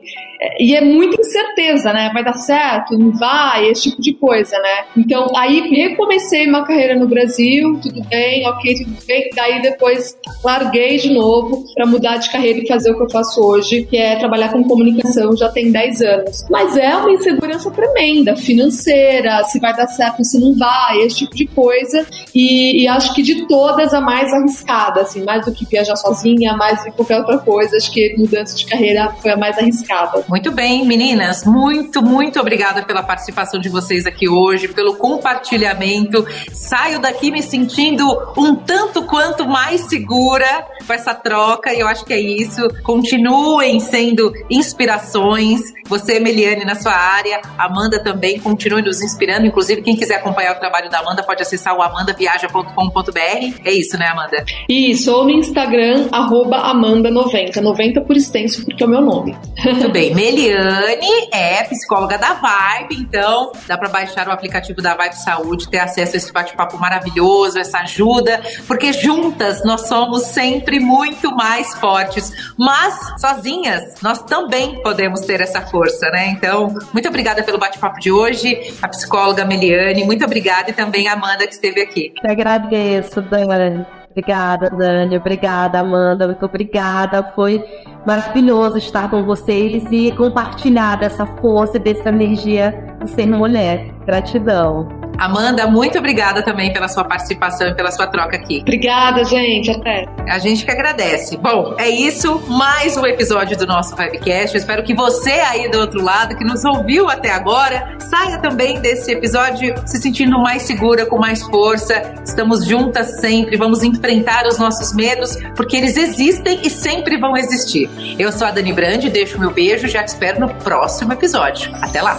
E 0.58 0.74
é 0.74 0.80
muita 0.80 1.20
incerteza, 1.20 1.92
né? 1.92 2.10
Vai 2.12 2.24
dar 2.24 2.34
certo? 2.34 2.98
Não 2.98 3.12
vai? 3.12 3.68
Esse 3.68 3.90
tipo 3.90 4.02
de 4.02 4.14
coisa, 4.14 4.58
né? 4.58 4.84
Então, 4.96 5.26
aí 5.36 5.60
recomecei 5.68 6.46
uma 6.48 6.64
carreira 6.64 6.94
no 6.94 7.06
Brasil, 7.06 7.78
tudo 7.82 8.02
bem, 8.08 8.46
ok, 8.48 8.74
tudo 8.74 8.96
bem. 9.06 9.30
Daí 9.34 9.62
depois 9.62 10.16
larguei 10.44 10.98
de 10.98 11.12
novo 11.12 11.64
para 11.74 11.86
mudar 11.86 12.16
de 12.16 12.30
carreira 12.30 12.60
e 12.60 12.66
fazer 12.66 12.90
o 12.90 12.96
que 12.96 13.04
eu 13.04 13.10
faço 13.10 13.40
hoje, 13.40 13.84
que 13.84 13.96
é 13.96 14.16
trabalhar 14.16 14.52
com 14.52 14.62
comunicação 14.64 15.36
já 15.36 15.48
tem 15.48 15.70
10 15.70 16.02
anos. 16.02 16.44
Mas 16.50 16.76
é 16.76 16.94
uma 16.96 17.12
insegurança 17.12 17.70
tremenda, 17.70 18.36
financeira, 18.36 19.42
se 19.44 19.58
vai 19.60 19.74
dar 19.74 19.86
certo, 19.88 20.24
se 20.24 20.38
não 20.38 20.56
vai, 20.56 20.98
esse 21.00 21.18
tipo 21.18 21.34
de 21.34 21.46
coisa. 21.46 22.06
E, 22.34 22.82
e 22.82 22.88
acho 22.88 23.14
que 23.14 23.22
de 23.22 23.46
todas 23.46 23.94
a 23.94 24.00
mais 24.00 24.32
arriscada, 24.32 25.02
assim, 25.02 25.24
mais 25.24 25.44
do 25.44 25.52
que 25.52 25.64
viajar 25.66 25.96
sozinha, 25.96 26.56
mais 26.56 26.78
do 26.78 26.84
que 26.84 26.92
qualquer 26.92 27.18
outra 27.18 27.38
coisa, 27.38 27.76
acho 27.76 27.90
que 27.90 28.14
mudança 28.18 28.56
de 28.56 28.66
carreira 28.66 29.10
foi 29.20 29.32
a 29.32 29.36
mais 29.36 29.56
arriscada. 29.58 30.24
Muito 30.28 30.50
bem, 30.50 30.84
meninas, 30.84 31.44
muito, 31.44 32.02
muito 32.02 32.40
obrigada 32.40 32.82
pela 32.82 33.00
participação 33.00 33.60
de 33.60 33.68
vocês 33.68 34.06
aqui 34.06 34.28
hoje, 34.28 34.66
pelo 34.66 34.96
compartilhamento. 34.96 36.26
Saio 36.52 36.98
daqui 36.98 37.30
me 37.30 37.42
sentindo 37.42 38.04
um 38.36 38.56
tanto 38.56 39.04
quanto 39.04 39.46
mais 39.46 39.82
segura 39.82 40.66
com 40.84 40.92
essa 40.92 41.14
troca 41.14 41.72
e 41.72 41.78
eu 41.78 41.86
acho 41.86 42.04
que 42.04 42.12
é 42.12 42.20
isso. 42.20 42.68
Continuem 42.82 43.78
sendo 43.78 44.32
inspirações. 44.50 45.60
Você, 45.86 46.18
Meliane, 46.18 46.64
na 46.64 46.74
sua 46.74 46.92
área, 46.92 47.40
Amanda 47.56 48.02
também, 48.02 48.40
continue 48.40 48.82
nos 48.82 49.00
inspirando. 49.00 49.46
Inclusive, 49.46 49.82
quem 49.82 49.94
quiser 49.94 50.16
acompanhar 50.16 50.56
o 50.56 50.58
trabalho 50.58 50.90
da 50.90 50.98
Amanda 50.98 51.22
pode 51.22 51.42
acessar 51.42 51.76
o 51.76 51.82
amandaviaja.com.br. 51.82 53.60
É 53.64 53.72
isso, 53.72 53.96
né, 53.96 54.08
Amanda? 54.08 54.44
Isso, 54.68 55.12
ou 55.12 55.24
no 55.24 55.30
Instagram, 55.30 56.08
arroba 56.10 56.56
Amanda90. 56.72 57.60
90 57.60 58.00
por 58.00 58.16
extenso, 58.16 58.64
porque 58.64 58.82
é 58.82 58.86
o 58.86 58.90
meu 58.90 59.00
nome. 59.00 59.36
Muito 59.64 59.88
bem. 59.88 60.15
Meliane 60.16 61.28
é 61.30 61.62
psicóloga 61.64 62.16
da 62.16 62.32
Vibe, 62.32 63.02
então 63.02 63.52
dá 63.68 63.76
para 63.76 63.90
baixar 63.90 64.26
o 64.26 64.30
aplicativo 64.30 64.80
da 64.80 64.94
Vibe 64.94 65.12
Saúde, 65.12 65.68
ter 65.68 65.78
acesso 65.78 66.14
a 66.14 66.16
esse 66.16 66.32
bate-papo 66.32 66.78
maravilhoso, 66.78 67.58
essa 67.58 67.80
ajuda, 67.80 68.40
porque 68.66 68.94
juntas 68.94 69.62
nós 69.62 69.86
somos 69.86 70.22
sempre 70.22 70.80
muito 70.80 71.36
mais 71.36 71.74
fortes, 71.74 72.32
mas 72.58 72.98
sozinhas 73.20 74.00
nós 74.02 74.22
também 74.22 74.80
podemos 74.82 75.20
ter 75.20 75.42
essa 75.42 75.60
força, 75.60 76.08
né? 76.08 76.28
Então, 76.28 76.74
muito 76.94 77.08
obrigada 77.10 77.42
pelo 77.42 77.58
bate-papo 77.58 78.00
de 78.00 78.10
hoje, 78.10 78.74
a 78.80 78.88
psicóloga 78.88 79.44
Meliane, 79.44 80.02
muito 80.02 80.24
obrigada 80.24 80.70
e 80.70 80.72
também 80.72 81.08
a 81.08 81.12
Amanda 81.12 81.46
que 81.46 81.52
esteve 81.52 81.82
aqui. 81.82 82.14
Eu 82.24 82.30
agradeço, 82.30 83.20
Dani. 83.20 83.84
Obrigada, 84.16 84.70
Dani. 84.70 85.18
Obrigada, 85.18 85.80
Amanda. 85.80 86.26
Muito 86.26 86.46
obrigada. 86.46 87.22
Foi 87.34 87.62
maravilhoso 88.06 88.78
estar 88.78 89.10
com 89.10 89.24
vocês 89.24 89.84
e 89.90 90.12
compartilhar 90.12 90.96
dessa 90.96 91.26
força 91.26 91.76
e 91.76 91.80
dessa 91.80 92.08
energia 92.08 92.96
do 93.00 93.08
ser 93.08 93.26
mulher. 93.26 93.92
Gratidão. 94.06 94.88
Amanda, 95.18 95.66
muito 95.66 95.98
obrigada 95.98 96.42
também 96.42 96.72
pela 96.72 96.88
sua 96.88 97.04
participação 97.04 97.68
e 97.68 97.74
pela 97.74 97.90
sua 97.90 98.06
troca 98.06 98.36
aqui. 98.36 98.58
Obrigada, 98.60 99.24
gente. 99.24 99.70
Até. 99.70 100.04
A 100.28 100.38
gente 100.38 100.64
que 100.64 100.70
agradece. 100.70 101.36
Bom, 101.38 101.74
é 101.78 101.88
isso. 101.88 102.42
Mais 102.48 102.96
um 102.96 103.06
episódio 103.06 103.56
do 103.56 103.66
nosso 103.66 103.96
Webcast. 103.96 104.54
Eu 104.54 104.60
espero 104.60 104.82
que 104.82 104.94
você 104.94 105.30
aí 105.30 105.70
do 105.70 105.78
outro 105.78 106.02
lado, 106.02 106.36
que 106.36 106.44
nos 106.44 106.64
ouviu 106.64 107.08
até 107.08 107.30
agora, 107.30 107.96
saia 107.98 108.38
também 108.38 108.80
desse 108.80 109.12
episódio 109.12 109.74
se 109.86 109.98
sentindo 109.98 110.38
mais 110.38 110.62
segura, 110.62 111.06
com 111.06 111.18
mais 111.18 111.42
força. 111.42 112.14
Estamos 112.24 112.66
juntas 112.66 113.20
sempre. 113.20 113.56
Vamos 113.56 113.82
enfrentar 113.82 114.46
os 114.46 114.58
nossos 114.58 114.94
medos, 114.94 115.36
porque 115.56 115.76
eles 115.76 115.96
existem 115.96 116.60
e 116.62 116.68
sempre 116.68 117.18
vão 117.18 117.36
existir. 117.36 117.88
Eu 118.18 118.32
sou 118.32 118.46
a 118.46 118.50
Dani 118.50 118.72
Brandi, 118.72 119.10
deixo 119.10 119.38
meu 119.38 119.50
beijo 119.50 119.86
e 119.86 119.88
já 119.88 120.02
te 120.02 120.08
espero 120.08 120.40
no 120.40 120.48
próximo 120.48 121.12
episódio. 121.12 121.70
Até 121.82 122.02
lá. 122.02 122.14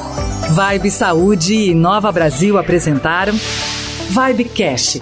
Vibe 0.52 0.92
Saúde 0.92 1.54
e 1.54 1.74
Nova 1.74 2.12
Brasil 2.12 2.58
apresentaram 2.58 3.34
Vibecast. 4.10 5.02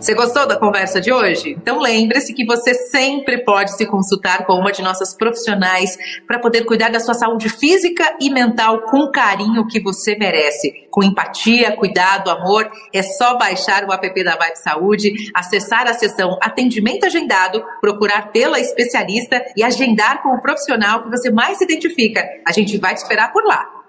Você 0.00 0.14
gostou 0.14 0.46
da 0.46 0.56
conversa 0.56 0.98
de 0.98 1.12
hoje? 1.12 1.50
Então 1.50 1.78
lembre-se 1.78 2.32
que 2.32 2.46
você 2.46 2.72
sempre 2.72 3.44
pode 3.44 3.76
se 3.76 3.84
consultar 3.84 4.46
com 4.46 4.54
uma 4.54 4.72
de 4.72 4.80
nossas 4.80 5.14
profissionais 5.14 5.98
para 6.26 6.38
poder 6.38 6.64
cuidar 6.64 6.88
da 6.88 6.98
sua 6.98 7.12
saúde 7.12 7.50
física 7.50 8.16
e 8.18 8.30
mental 8.30 8.80
com 8.84 9.00
o 9.00 9.12
carinho 9.12 9.66
que 9.66 9.78
você 9.78 10.16
merece. 10.16 10.88
Com 10.90 11.04
empatia, 11.04 11.76
cuidado, 11.76 12.30
amor, 12.30 12.70
é 12.94 13.02
só 13.02 13.36
baixar 13.36 13.84
o 13.84 13.92
app 13.92 14.24
da 14.24 14.36
Vibe 14.36 14.56
Saúde, 14.56 15.12
acessar 15.34 15.86
a 15.86 15.92
seção 15.92 16.38
Atendimento 16.40 17.04
Agendado, 17.04 17.62
procurar 17.82 18.32
pela 18.32 18.58
especialista 18.58 19.44
e 19.54 19.62
agendar 19.62 20.22
com 20.22 20.30
o 20.30 20.40
profissional 20.40 21.02
que 21.02 21.10
você 21.10 21.30
mais 21.30 21.58
se 21.58 21.64
identifica. 21.64 22.26
A 22.46 22.52
gente 22.52 22.78
vai 22.78 22.94
te 22.94 23.02
esperar 23.02 23.30
por 23.34 23.44
lá. 23.44 23.79